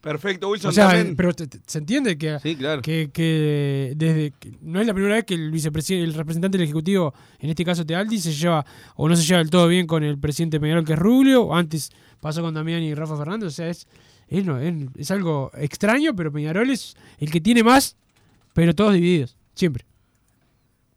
[0.00, 0.70] Perfecto, Wilson.
[0.70, 1.14] O sea, también.
[1.14, 2.36] pero te- te- se entiende que,
[2.82, 6.64] que, que desde que no es la primera vez que el vicepresidente, el representante del
[6.64, 10.02] ejecutivo, en este caso Tealdi, se lleva o no se lleva del todo bien con
[10.02, 11.90] el presidente Peñarol que es Rubio, o antes
[12.20, 13.86] pasó con Damián y Rafa Fernández, o sea, es,
[14.26, 17.94] es, no, es, es algo extraño, pero Peñarol es el que tiene más,
[18.54, 19.84] pero todos divididos, siempre.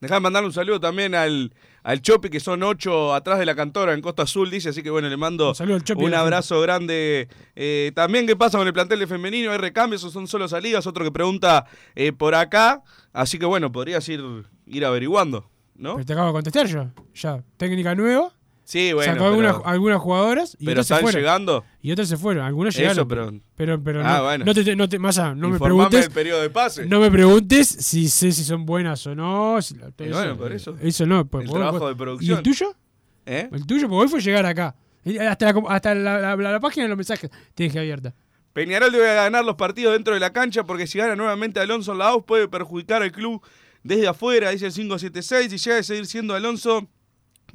[0.01, 1.53] Dejá de mandar un saludo también al,
[1.85, 4.89] al Chopi, que son ocho atrás de la cantora en Costa Azul, dice, así que
[4.89, 7.27] bueno, le mando Un al Chopi un abrazo grande.
[7.55, 9.51] Eh, también, ¿qué pasa con el plantel de femenino?
[9.51, 10.87] ¿Hay recambios o son solo salidas?
[10.87, 12.81] Otro que pregunta eh, por acá,
[13.13, 14.23] así que bueno, podrías ir,
[14.65, 15.93] ir averiguando, ¿no?
[15.93, 16.87] Pero te acabo de contestar yo.
[17.13, 18.33] Ya, técnica nueva.
[18.67, 21.21] Sí, bueno, Sacó algunas, pero- algunas jugadoras y pero otras se fueron.
[21.21, 21.63] llegando.
[21.83, 22.45] Y otras se fueron.
[22.45, 23.07] Algunas Eso, llegaron.
[23.07, 24.45] pero- pero, pero Ah, no, bueno.
[24.45, 26.09] no te, no te, no me preguntes.
[26.09, 26.85] periodo de pase.
[26.87, 29.61] No me preguntes si sé si son buenas o no.
[29.61, 29.75] si
[30.09, 30.75] bueno, por eso.
[30.81, 31.27] Eso no.
[31.27, 32.35] pues, El vos- trabajo vos- de producción.
[32.35, 32.75] ¿Y el tuyo?
[33.27, 33.49] ¿Eh?
[33.51, 34.75] El tuyo, porque hoy fue llegar acá.
[35.29, 38.15] Hasta la, hasta la, la- la- la página de los mensajes te dejé abierta.
[38.53, 41.99] Peñarol debe ganar los partidos dentro de la cancha porque si gana nuevamente Alonso en
[41.99, 43.41] la AUF puede perjudicar al club
[43.83, 45.53] desde afuera, dice el 576.
[45.53, 46.87] Y llega a seguir siendo Alonso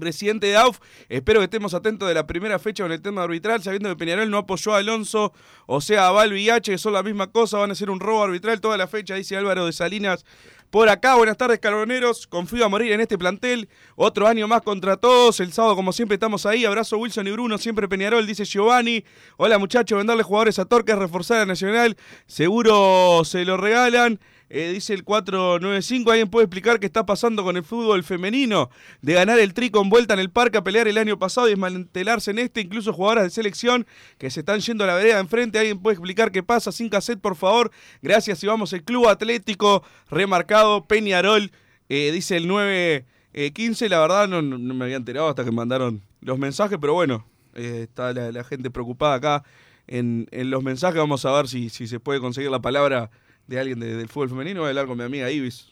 [0.00, 0.78] presidente de AUF.
[1.08, 4.30] Espero que estemos atentos de la primera fecha con el tema arbitral, sabiendo que Peñarol
[4.30, 5.32] no apoyó a Alonso,
[5.66, 8.00] o sea, a Balbi y H, que son la misma cosa, van a ser un
[8.00, 10.24] robo arbitral toda la fecha, dice Álvaro de Salinas.
[10.70, 12.28] Por acá, buenas tardes, carboneros.
[12.28, 13.68] Confío a morir en este plantel.
[13.96, 15.40] Otro año más contra todos.
[15.40, 16.64] El sábado, como siempre, estamos ahí.
[16.64, 19.04] Abrazo Wilson y Bruno, siempre Peñarol, dice Giovanni.
[19.36, 21.96] Hola, muchachos, venderle jugadores a Torques, reforzar a Nacional.
[22.28, 24.20] Seguro se lo regalan.
[24.52, 26.10] Eh, dice el 495.
[26.10, 28.68] ¿Alguien puede explicar qué está pasando con el fútbol femenino?
[29.00, 31.50] De ganar el tri con vuelta en el parque a pelear el año pasado y
[31.50, 32.60] desmantelarse en este.
[32.60, 33.86] Incluso jugadoras de selección
[34.18, 35.60] que se están yendo a la vereda enfrente.
[35.60, 36.72] ¿Alguien puede explicar qué pasa?
[36.72, 37.70] Sin cassette, por favor.
[38.02, 38.42] Gracias.
[38.42, 41.52] Y vamos, el Club Atlético remarcado Peñarol.
[41.88, 43.88] eh, dice el 915.
[43.88, 47.24] La verdad no me había enterado hasta que mandaron los mensajes, pero bueno,
[47.54, 49.44] eh, está la, la gente preocupada acá
[49.86, 50.98] en, en los mensajes.
[50.98, 53.12] Vamos a ver si, si se puede conseguir la palabra
[53.50, 54.60] de alguien de- del fútbol femenino.
[54.60, 55.66] Voy a hablar con mi amiga Ibis.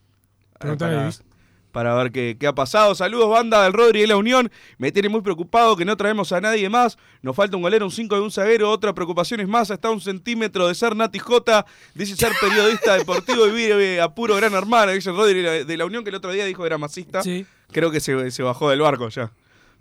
[0.60, 1.22] ah, para, Ibis.
[1.70, 2.94] para ver qué, qué ha pasado.
[2.96, 4.50] Saludos, banda del Rodri de la Unión.
[4.78, 6.98] Me tiene muy preocupado que no traemos a nadie más.
[7.22, 8.68] Nos falta un golero, un 5 de un zaguero.
[8.70, 9.70] Otra preocupación es más.
[9.70, 11.64] Está un centímetro de ser Nati J.
[11.94, 14.90] Dice ser periodista deportivo y vive a puro gran hermano.
[14.90, 17.22] Dice Rodri de la, de la Unión que el otro día dijo que era masista.
[17.22, 17.46] Sí.
[17.70, 19.30] Creo que se, se bajó del barco ya.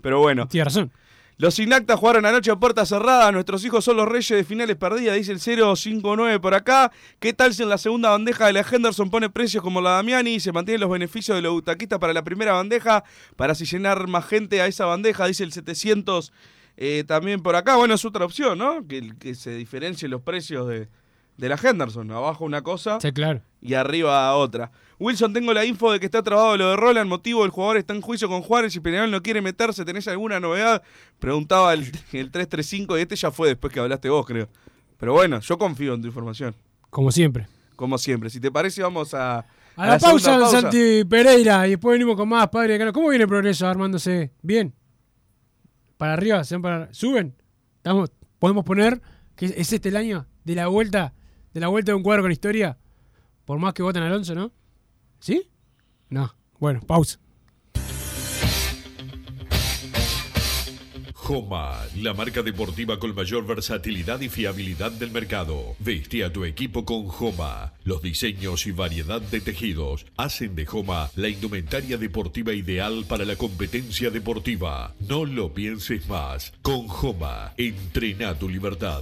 [0.01, 0.47] Pero bueno.
[0.47, 0.91] Tiene razón.
[1.39, 3.31] Los Inactas jugaron anoche a puerta cerrada.
[3.31, 6.91] Nuestros hijos son los reyes de finales perdidas, dice el 059 por acá.
[7.19, 10.31] ¿Qué tal si en la segunda bandeja de la Henderson pone precios como la Damiani
[10.31, 13.03] y se mantienen los beneficios de los butaquistas para la primera bandeja?
[13.35, 16.33] Para así llenar más gente a esa bandeja, dice el 700
[16.75, 17.75] eh, también por acá.
[17.75, 18.87] Bueno, es otra opción, ¿no?
[18.87, 20.89] Que, que se diferencien los precios de,
[21.37, 22.11] de la Henderson.
[22.11, 23.41] Abajo una cosa Sí, claro.
[23.61, 24.71] y arriba otra.
[24.99, 27.07] Wilson, tengo la info de que está trabado lo de Roland.
[27.07, 29.85] Motivo, el jugador está en juicio con Juárez y Peñarol no quiere meterse.
[29.85, 30.81] ¿Tenés alguna novedad?
[31.19, 31.81] Preguntaba el,
[32.11, 34.49] el 335 y este ya fue después que hablaste vos, creo.
[34.97, 36.55] Pero bueno, yo confío en tu información.
[36.89, 37.47] Como siempre.
[37.75, 38.29] Como siempre.
[38.31, 39.45] Si te parece, vamos a...
[39.75, 41.67] A la, segunda pausa, Santi Pereira.
[41.67, 42.93] Y después venimos con más Padre de Cano.
[42.93, 44.31] ¿Cómo viene el progreso armándose?
[44.41, 44.73] ¿Bien?
[45.97, 46.43] ¿Para arriba?
[46.43, 47.35] ¿Se van para ¿Suben?
[47.75, 48.99] ¿Estamos, ¿Podemos poner
[49.35, 51.13] que es este el año de la vuelta
[51.57, 52.77] de la vuelta de un cuadro con historia?
[53.43, 54.51] Por más que voten a Alonso, ¿no?
[55.19, 55.49] ¿Sí?
[56.07, 56.35] No.
[56.59, 57.19] Bueno, pausa.
[61.13, 65.75] Joma, la marca deportiva con mayor versatilidad y fiabilidad del mercado.
[65.79, 67.73] Veste a tu equipo con Joma.
[67.83, 73.35] Los diseños y variedad de tejidos hacen de Joma la indumentaria deportiva ideal para la
[73.35, 74.93] competencia deportiva.
[74.99, 76.53] No lo pienses más.
[76.61, 79.01] Con Joma, entrena tu libertad.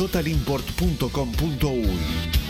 [0.00, 2.49] www.totalimport.com.uy.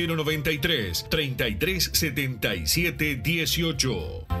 [0.07, 4.40] 093 33 77 18.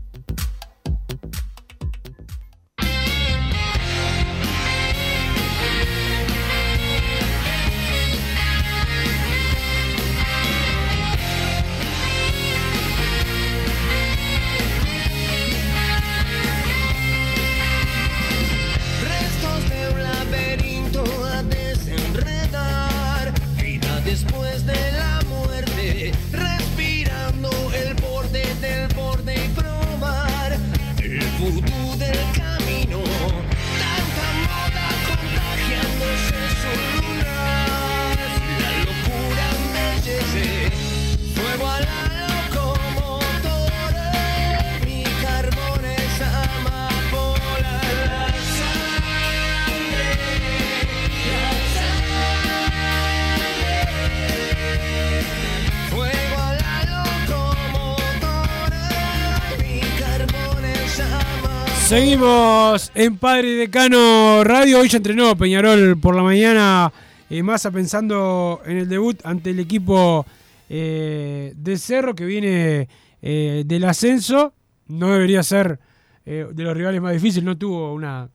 [62.93, 64.79] En Padre Decano Radio.
[64.79, 66.91] Hoy ya entrenó Peñarol por la mañana.
[67.29, 70.25] eh, Massa pensando en el debut ante el equipo
[70.69, 72.89] eh, de Cerro que viene
[73.21, 74.53] eh, del ascenso.
[74.87, 75.79] No debería ser
[76.25, 77.45] eh, de los rivales más difíciles.
[77.45, 78.29] No tuvo una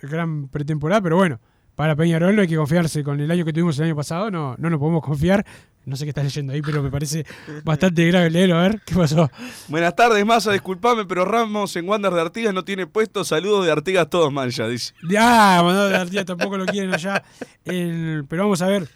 [0.00, 1.38] gran pretemporada, pero bueno,
[1.80, 3.02] para Peñarol no hay que confiarse.
[3.02, 5.46] Con el año que tuvimos el año pasado no, no nos podemos confiar.
[5.86, 7.24] No sé qué estás leyendo ahí, pero me parece
[7.64, 8.58] bastante grave leerlo.
[8.58, 9.30] A ver, ¿qué pasó?
[9.68, 13.24] Buenas tardes, Massa, disculpame, pero Ramos en Wander de Artigas no tiene puesto.
[13.24, 14.92] Saludos de Artigas todos mancha, dice.
[15.18, 17.22] Ah, mandado de Artigas tampoco lo quieren allá.
[17.64, 18.86] El- pero vamos a ver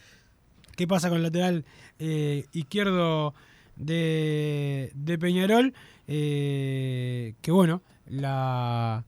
[0.76, 1.64] qué pasa con el lateral
[1.98, 3.32] eh, izquierdo
[3.76, 5.72] de, de Peñarol.
[6.06, 9.04] eh, que bueno, la,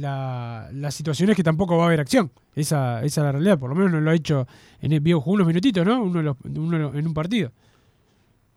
[0.00, 2.30] la, la situación es que tampoco va a haber acción.
[2.54, 3.58] Esa, esa es la realidad.
[3.58, 4.46] Por lo menos no lo ha hecho
[4.80, 6.02] en el vio jugó unos minutitos, ¿no?
[6.02, 7.52] Uno, los- uno en un partido.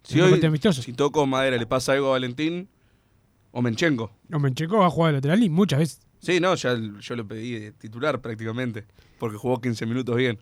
[0.04, 2.68] Si, En hoy, si toco madera, le pasa algo a Valentín
[3.52, 4.12] o Menchenko.
[4.30, 6.02] No, Mencheco va a jugar de lateral y muchas veces.
[6.20, 8.86] Sí, no, ya yo lo pedí de titular prácticamente,
[9.20, 10.40] porque jugó 15 minutos bien.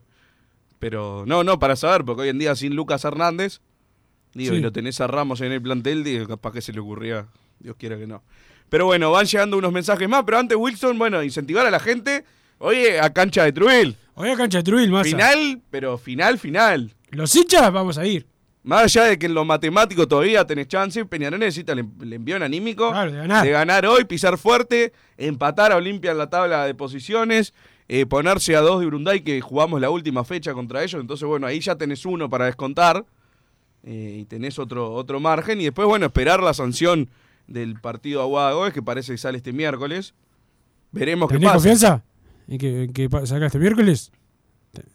[0.80, 3.60] Pero no, no, para saber, porque hoy en día sin Lucas Hernández,
[4.34, 4.60] digo, Sí.
[4.60, 7.28] y lo tenés a Ramos en el plantel, digo, capaz que se le ocurría,
[7.60, 8.24] Dios quiera que no.
[8.70, 12.24] Pero bueno, van llegando unos mensajes más, pero antes Wilson, bueno, incentivar a la gente,
[12.60, 13.96] oye, a cancha de Truil.
[14.14, 15.06] Hoy a cancha de Truil, Massa.
[15.10, 16.94] Final, pero final, final.
[17.12, 18.28] Los hinchas vamos a ir.
[18.62, 22.44] Más allá de que en lo matemático todavía tenés chance, Peñarol necesita el, el envión
[22.44, 23.86] anímico Claro, de ganar.
[23.86, 27.54] hoy, pisar fuerte, empatar a Olimpia en la tabla de posiciones,
[27.88, 31.00] eh, ponerse a dos de Urunday que jugamos la última fecha contra ellos.
[31.02, 33.06] Entonces, bueno, ahí ya tenés uno para descontar
[33.84, 35.62] eh, y tenés otro, otro margen.
[35.62, 37.10] Y después, bueno, esperar la sanción
[37.50, 40.14] del partido Aguada Gómez, que parece que sale este miércoles.
[40.91, 41.56] Veremos qué ¿Tenés pasa.
[41.58, 42.04] confianza
[42.47, 44.12] en que, en que saca este miércoles?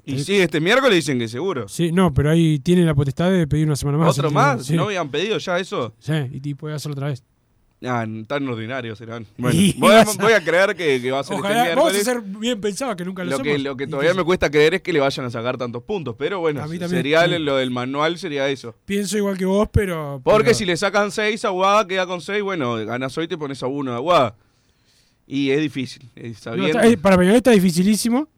[0.04, 1.66] Y sí, este miércoles dicen que seguro.
[1.68, 4.16] Sí, no, pero ahí tiene la potestad de pedir una semana más.
[4.16, 4.70] ¿Otro más?
[4.70, 5.94] ¿No habían pedido ya eso?
[5.98, 7.24] sí, y, y puede hacerlo otra vez.
[7.86, 9.26] Ah, tan ordinarios serán.
[9.36, 11.74] Bueno, Y voy, a, a- voy a creer que, que va a ser Ojalá, este
[11.76, 12.04] vamos a miércoles.
[12.24, 14.74] ser bien pensados que nunca lo, Lo que, lo que Y todavía me cuesta creer
[14.74, 16.14] es que le vayan a sacar tantos puntos.
[16.18, 17.38] Pero bueno, A mí también, sería sí.
[17.38, 18.74] lo del manual, sería eso.
[18.84, 20.20] Pienso igual que vos, pero.
[20.24, 22.42] Porque pero- si le sacan 6 a Aguada, queda con 6.
[22.42, 24.36] Bueno, ganas hoy te pones a 1 de Aguada.
[25.26, 28.28] Y es difícil, eh, No, sabiendo- está- para Peñarol está dificilísimo.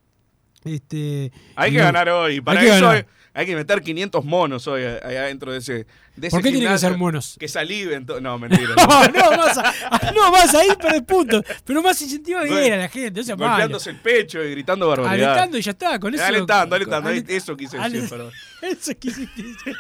[0.66, 2.40] Este, Hay que no, ganar hoy.
[2.40, 3.04] Para hay que eso hay,
[3.34, 5.86] hay que meter 500 monos hoy eh, allá dentro de ese,
[6.16, 7.36] de ese ¿Por qué tienen que ser monos?
[7.38, 8.06] Que saliven.
[8.20, 8.70] No, mentira.
[8.76, 11.42] No, no, más, a- no, más ahí perdés puntos.
[11.64, 13.20] Pero más incentivo Gol- bien a la gente.
[13.20, 13.50] O sea, malo.
[13.50, 15.32] Golpeándose el pecho y gritando barbaridad.
[15.32, 16.24] Alentando y ya está, con eso.
[16.24, 17.10] Alentando, alentando.
[17.10, 18.32] alent- Eso quise decir, perdón.
[18.62, 19.76] Eso quisiste decir.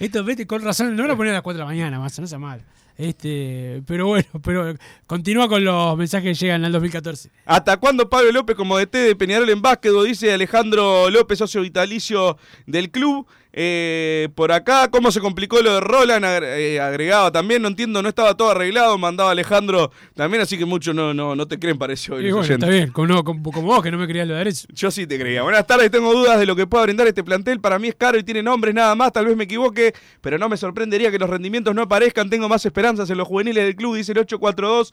[0.00, 2.26] Esto, vete, con razón, no lo ponen a las 4 de la mañana, más, no
[2.26, 2.62] sea mal.
[2.96, 4.74] Este, pero bueno, pero
[5.06, 7.30] continúa con los mensajes que llegan al 2014.
[7.44, 10.06] ¿Hasta cuándo Pablo López como DT de Peñarol en básquetbol?
[10.06, 13.26] Dice Alejandro López, socio vitalicio del club.
[13.56, 16.24] Eh, por acá, ¿cómo se complicó lo de Roland?
[16.42, 20.92] Eh, agregaba también, no entiendo, no estaba todo arreglado, mandaba Alejandro también, así que mucho
[20.92, 22.20] no, no, no te creen, pareció.
[22.20, 24.66] Y bueno, está bien, como, como, como vos que no me querías lo de eso.
[24.72, 25.44] Yo sí te creía.
[25.44, 27.60] Buenas tardes, tengo dudas de lo que pueda brindar este plantel.
[27.60, 30.48] Para mí es caro y tiene nombres nada más, tal vez me equivoque, pero no
[30.48, 32.28] me sorprendería que los rendimientos no aparezcan.
[32.28, 34.92] Tengo más esperanzas en los juveniles del club, dice el 842.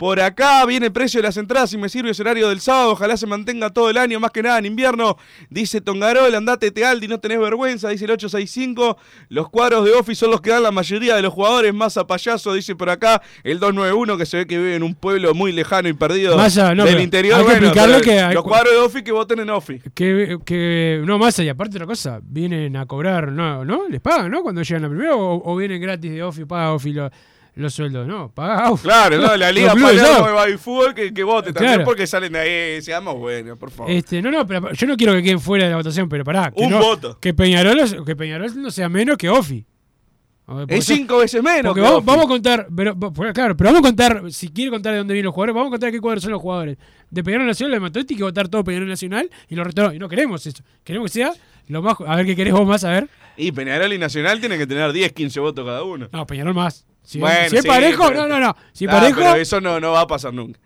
[0.00, 2.92] Por acá viene el precio de las entradas y me sirve ese horario del sábado.
[2.92, 5.18] Ojalá se mantenga todo el año, más que nada en invierno.
[5.50, 7.90] Dice Tongarol, andate Tealdi, no tenés vergüenza.
[7.90, 8.96] Dice el 865.
[9.28, 11.74] Los cuadros de Office son los que dan la mayoría de los jugadores.
[11.74, 15.34] Masa payaso, dice por acá el 291, que se ve que vive en un pueblo
[15.34, 17.34] muy lejano y perdido Massa, no, del interior.
[17.34, 19.90] hay que Bueno, pero que hay los cu- cuadros de Office que voten en Office.
[19.94, 23.86] Que, que no más y aparte otra cosa, vienen a cobrar, no, ¿no?
[23.86, 24.42] Les pagan, ¿no?
[24.42, 27.10] Cuando llegan a primero o, o vienen gratis de Ofi, paga Ofi lo-
[27.54, 28.30] los sueldos, ¿no?
[28.32, 28.82] Paga Ofi.
[28.84, 29.88] Claro, no, la Liga ¿no?
[29.88, 32.82] de Baby Fútbol que, que vote también porque salen de ahí.
[32.82, 33.90] Seamos buenos, por favor.
[33.90, 36.50] Este, no, no, pero yo no quiero que queden fuera de la votación, pero pará.
[36.50, 37.18] Que Un no- voto.
[37.20, 39.64] Que Peñarol, que Peñarol no sea menos que Ofi.
[40.66, 41.72] Es cinco veces menos.
[41.74, 44.92] Que vamos, vamos a contar, pero, porque, claro, pero vamos a contar, si quiere contar
[44.92, 46.76] de dónde vienen los jugadores, vamos a contar qué cuadros son los jugadores.
[47.08, 49.94] De Peñarol Nacional, de Matotti, que votar todo Peñarol Nacional y los retornos.
[49.94, 50.60] Y no queremos eso.
[50.82, 51.32] Queremos que sea
[51.70, 51.96] lo más.
[52.06, 53.08] A ver qué querés vos más, a ver.
[53.36, 56.08] Y Peñarol y Nacional tienen que tener 10, 15 votos cada uno.
[56.12, 56.86] No, Peñarol más.
[57.02, 58.56] Si, Bueno, si es sí, parejo, pero- no, no, no.
[58.72, 59.18] Si es Ah, parejo.
[59.20, 60.60] Pero eso no, no va a pasar nunca.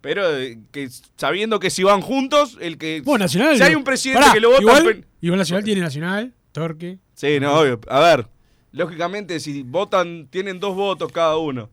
[0.00, 3.00] Pero eh, que sabiendo que si van juntos, el que.
[3.04, 3.56] Vos, Nacional.
[3.56, 4.62] Si hay un presidente Pará, que lo vota.
[4.62, 6.98] Igual, igual Nacional tiene Nacional, Torque.
[7.14, 7.80] Sí, no, obvio.
[7.88, 8.28] A ver,
[8.72, 11.70] lógicamente, si votan, tienen dos votos cada uno.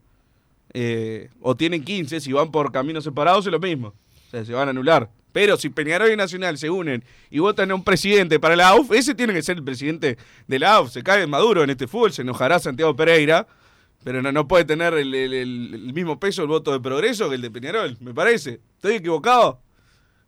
[0.74, 3.90] eh, o tienen 15, si van por caminos separados es lo mismo.
[3.90, 5.10] O sea, se van a anular.
[5.32, 8.92] Pero si Peñarol y Nacional se unen y votan a un presidente para la AUF,
[8.92, 10.18] ese tiene que ser el presidente
[10.48, 10.92] de la AUF.
[10.92, 13.48] Se cae Maduro en este fútbol, se enojará Santiago Pereira,
[14.04, 17.42] pero no, no puede tener el, el- mismo peso el voto de Progreso que el
[17.42, 18.60] de Peñarol, me parece.
[18.76, 19.62] ¿Estoy equivocado?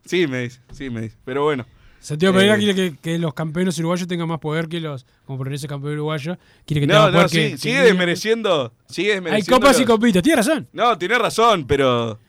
[0.05, 1.17] Sí, me dice, sí, me dice.
[1.25, 1.65] Pero bueno.
[1.99, 5.05] Santiago Eh, Pereira quiere que, que los campeones uruguayos tengan más poder que los.
[5.25, 6.37] Como Progreso campeón uruguayo.
[6.65, 7.27] Quiere que No, poder no, que.
[7.29, 8.73] sí, que sigue desmereciendo.
[8.89, 10.67] Sigue Hay desmereciendo copas y copitas, tiene razón.
[10.73, 12.19] No, tiene razón, pero.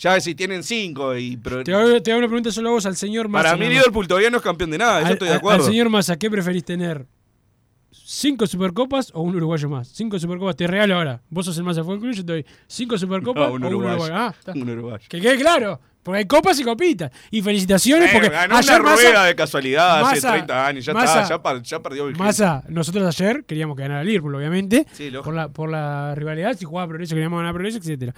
[0.00, 1.36] Ya si tienen cinco y.
[1.36, 3.50] pero- Te hago, te hago una pregunta solo a vos al señor Massa.
[3.50, 3.68] para mí.
[3.68, 5.62] Liverpool todavía no es campeón de nada, Al- estoy de acuerdo.
[5.64, 7.06] Al señor Massa, ¿qué preferís tener?
[7.92, 9.88] ¿Cinco supercopas o un uruguayo más?
[9.88, 11.20] Cinco supercopas, te regalo ahora.
[11.28, 13.74] Vos sos el Massa Fútbol Club, yo te doy cinco supercopas No, un o un
[13.74, 13.96] uruguayo.
[14.02, 14.14] uruguayo.
[14.16, 14.52] Ah, está.
[14.52, 15.04] Un uruguayo.
[15.08, 17.10] Que quede claro, porque hay copas y copitas.
[17.30, 20.84] Y felicitaciones Eh, porque ganó una ayer Massa- rueda de casualidad hace Massa- 30 años,
[20.84, 22.24] ya Massa- está, ya, ya perdió vigencia.
[22.24, 24.86] Massa, nosotros ayer queríamos que ganara Liverpool, obviamente.
[24.92, 28.14] Sí, por, la, por la rivalidad, si jugaba Progreso queríamos ganar Progreso, etcétera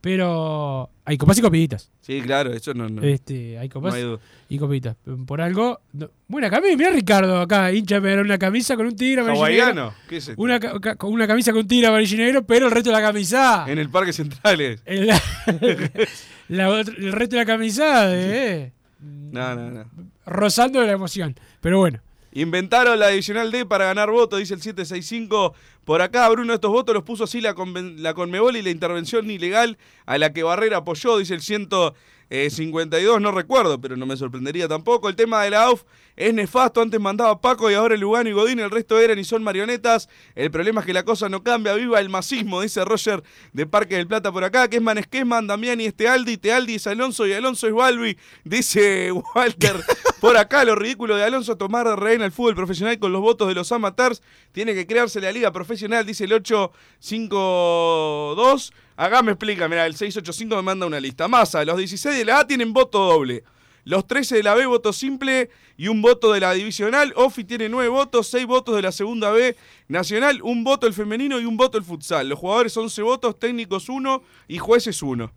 [0.00, 1.90] Pero hay copas y copitas.
[2.02, 2.88] Sí, claro, eso no.
[2.88, 3.00] no.
[3.02, 4.96] Este, hay copas No hay y copitas.
[5.26, 5.80] Por algo.
[5.92, 6.76] no- buena camisa.
[6.76, 9.40] Mira Ricardo acá, hincha me una camisa con un tigre amarillo.
[9.44, 9.94] ¿Hawaiano?
[10.08, 10.42] ¿Qué es esto?
[10.42, 13.64] Una, ca- una camisa con un tigre amarillo negro, pero el resto de la camisa.
[13.68, 14.82] En el Parque Centrales.
[14.84, 15.06] el,
[16.48, 19.84] la otra- el resto de la camisa eh, No, no, no.
[20.26, 21.34] rozando de la emoción.
[21.60, 22.00] Pero bueno.
[22.36, 25.54] Inventaron la adicional D para ganar votos, dice el 765.
[25.86, 27.54] Por acá, Bruno, estos votos los puso así la,
[27.96, 33.22] la Conmebol y la intervención ilegal a la que Barrera apoyó, dice el 152.
[33.22, 35.08] No recuerdo, pero no me sorprendería tampoco.
[35.08, 35.84] El tema de la AUF
[36.14, 36.82] es nefasto.
[36.82, 38.60] Antes mandaba Paco y ahora Lugano y Godín.
[38.60, 40.10] El resto eran y son marionetas.
[40.34, 41.72] El problema es que la cosa no cambia.
[41.72, 43.22] Viva el masismo, dice Roger
[43.54, 44.68] de Parque del Plata por acá.
[44.68, 46.36] Kesman es Kesman, Damián y este Aldi.
[46.36, 49.82] Tealdi es Alonso y Alonso es Balbi, dice Walter.
[50.20, 53.48] Por acá, lo ridículo de Alonso tomar de rehén al fútbol profesional con los votos
[53.48, 54.22] de los amateurs.
[54.52, 58.72] Tiene que crearse la liga profesional, dice el 852.
[58.96, 61.28] Acá me explica, mira, el 685 me manda una lista.
[61.28, 63.44] Masa, los 16 de la A tienen voto doble.
[63.84, 67.12] Los 13 de la B, voto simple y un voto de la divisional.
[67.14, 69.54] Ofi tiene 9 votos, 6 votos de la segunda B
[69.86, 72.28] nacional, un voto el femenino y un voto el futsal.
[72.28, 75.30] Los jugadores 11 votos, técnicos 1 y jueces 1.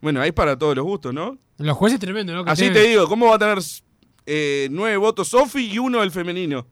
[0.00, 1.38] Bueno, ahí para todos los gustos, ¿no?
[1.58, 2.44] Los jueces tremendo, ¿no?
[2.44, 3.58] Que Así tienen- te digo, ¿cómo va a tener
[4.26, 6.66] eh, nueve votos Sofi y uno el femenino?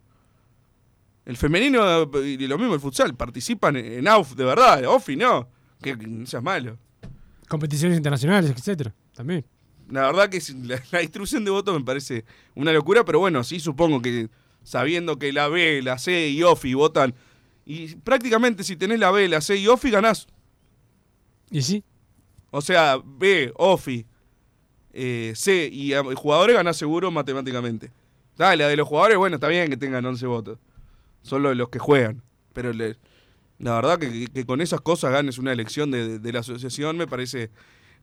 [1.24, 5.48] El femenino eh, y lo mismo el futsal, participan en, AUF, de verdad, Ofi no,
[5.80, 6.78] que, que no seas malo.
[7.48, 8.94] Competiciones internacionales, etcétera.
[9.14, 9.44] También.
[9.90, 12.24] La verdad que la, la distribución de votos me parece
[12.54, 14.28] una locura, pero bueno, sí supongo que
[14.64, 17.14] sabiendo que la B, la C y OFI votan,
[17.64, 20.26] y prácticamente si tenés la B, la C y OFI ganás.
[21.50, 21.84] Y sí.
[22.50, 24.06] O sea, B, OFI,
[24.92, 27.90] eh, C y eh, jugadores gana seguro matemáticamente.
[28.36, 30.58] Dale, la de los jugadores, bueno, está bien que tengan 11 votos.
[31.22, 32.22] Son los, los que juegan.
[32.52, 32.94] Pero la
[33.74, 37.50] verdad que, con esas cosas ganes una elección de, de- la asociación me parece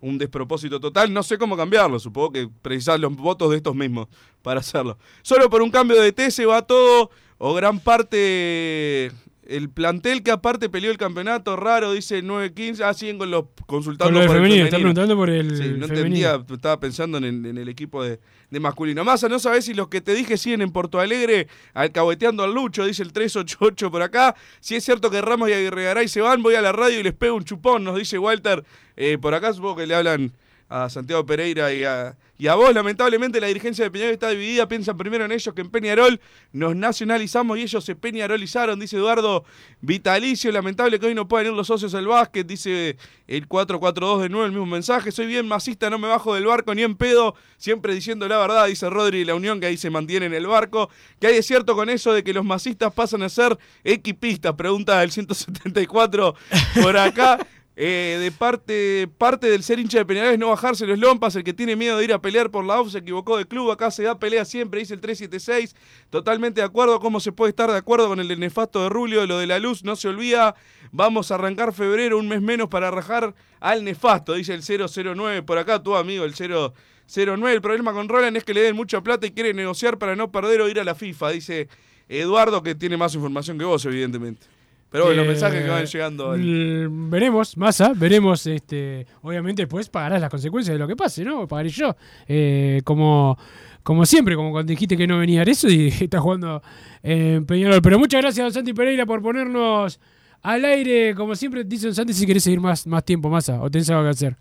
[0.02, 1.12] un despropósito total.
[1.14, 2.00] No sé cómo cambiarlo.
[2.00, 4.08] Supongo que precisás los votos de estos mismos
[4.42, 4.98] para hacerlo.
[5.22, 9.12] Solo por un cambio de T se va todo o gran parte...
[9.50, 12.82] El plantel que aparte peleó el campeonato, raro, dice 9-15.
[12.84, 15.64] Ah, siguen con los consultando Con lo por el femenino, está preguntando por el Sí,
[15.76, 15.88] no femenino.
[15.88, 18.20] entendía, estaba pensando en el, en el equipo de,
[18.52, 19.04] de masculino.
[19.04, 22.86] Massa, no sabés si los que te dije siguen en Porto Alegre alcahueteando al Lucho,
[22.86, 24.36] dice el 388 por acá.
[24.60, 27.04] Si es cierto que Ramos y Aguirre Garay se van, voy a la radio y
[27.04, 28.64] les pego un chupón, nos dice Walter.
[28.98, 30.32] Eh, por acá supongo que le hablan
[30.68, 32.74] a Santiago Pereira y a, y a vos.
[32.74, 36.20] Lamentablemente la dirigencia de Peñarol está dividida, piensan primero en ellos que en Peñarol.
[36.54, 39.44] Nos nacionalizamos y ellos se peñarolizaron, dice Eduardo
[39.82, 40.52] Vitalicio.
[40.52, 44.46] Lamentable que hoy no puedan ir los socios al básquet, dice el 442 de nuevo
[44.46, 45.12] el mismo mensaje.
[45.12, 48.68] Soy bien masista, no me bajo del barco ni en pedo, siempre diciendo la verdad,
[48.68, 50.90] dice Rodri, la unión que ahí se mantiene en el barco.
[51.20, 54.54] ¿Qué hay de cierto con eso de que los masistas pasan a ser equipistas?
[54.54, 56.36] Pregunta el 174
[56.82, 57.38] por acá.
[57.82, 61.34] Eh, de parte, parte del ser hincha de Peñarol es no bajarse los lompas.
[61.38, 63.72] El que tiene miedo de ir a pelear por la UF se equivocó de club.
[63.72, 65.78] Acá se da pelea siempre, dice el 376.
[66.10, 67.00] Totalmente de acuerdo.
[67.00, 69.26] ¿Cómo se puede estar de acuerdo con el nefasto de Rulio?
[69.26, 70.56] Lo de la luz no se olvida.
[70.92, 75.44] Vamos a arrancar febrero, un mes menos para rajar al nefasto, dice el 009.
[75.44, 77.54] Por acá, tu amigo, el 009.
[77.54, 80.34] El problema con Roland es que le den mucha plata y quiere negociar para no
[80.34, 81.70] perder o ir a la FIFA, dice
[82.10, 84.59] Eduardo, que tiene más información que vos, evidentemente.
[84.92, 86.32] Pero bueno, los mensajes que van llegando.
[86.32, 91.24] al- l- Veremos, Massa, veremos, este, obviamente después pagarás las consecuencias de lo que pase,
[91.24, 91.48] ¿no?
[91.48, 91.96] Pagaré yo.
[92.28, 93.38] Eh, como,
[93.84, 96.62] como siempre, como cuando dijiste que no venía eso y estás jugando
[97.04, 97.82] en Peñarol.
[97.84, 100.00] Pero muchas gracias, don Santi Pereira, por ponernos
[100.42, 101.14] al aire.
[101.16, 104.04] Como siempre, dice don Santi, si querés seguir más, más tiempo, Massa, o tenés algo
[104.04, 104.38] que hacer.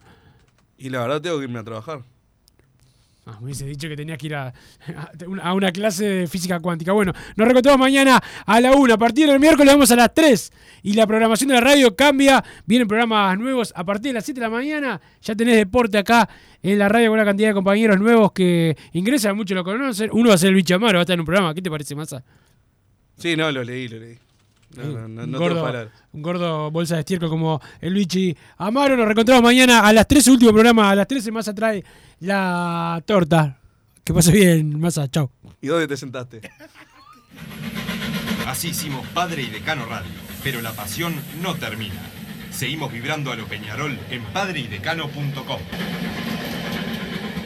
[0.79, 2.01] Y la verdad tengo que irme a trabajar.
[3.31, 4.55] Ah, me hubiese dicho que tenías que ir a,
[5.43, 6.93] a una clase de física cuántica.
[6.93, 8.95] Bueno, nos reencontramos mañana a la 1.
[8.95, 10.51] A partir del miércoles vamos a las 3.
[10.85, 12.43] Y la programación de la radio cambia.
[12.65, 14.99] Vienen programas nuevos a partir de las 7 de la mañana.
[15.21, 16.27] Ya tenés deporte acá
[16.63, 20.09] en la radio con una cantidad de compañeros nuevos que ingresan, muchos lo conocen.
[20.15, 21.53] Uno va a ser el Bichamaro, va a estar en un programa.
[21.53, 22.25] ¿Qué te parece, Massa?
[23.19, 24.17] Sí, no, lo leí, lo leí.
[24.77, 25.93] No, no, no, un, gordo, palabras.
[26.13, 28.97] un gordo bolsa de estiércol como el Luigi Amaro.
[28.97, 30.91] Nos reencontramos mañana a las 13, último programa.
[30.91, 31.83] A las 13 Massa trae
[32.21, 33.59] la torta.
[34.05, 35.09] Que pase bien, Massa.
[35.09, 35.31] Chao.
[35.61, 36.41] ¿Y dónde te sentaste?
[38.47, 40.11] Así hicimos Padre y Decano Radio,
[40.43, 42.01] pero la pasión no termina.
[42.51, 45.61] Seguimos vibrando a lo Peñarol en padreidecano.com.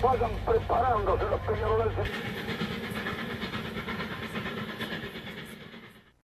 [0.03, 2.09] Vayan preparándose los peñarolenses.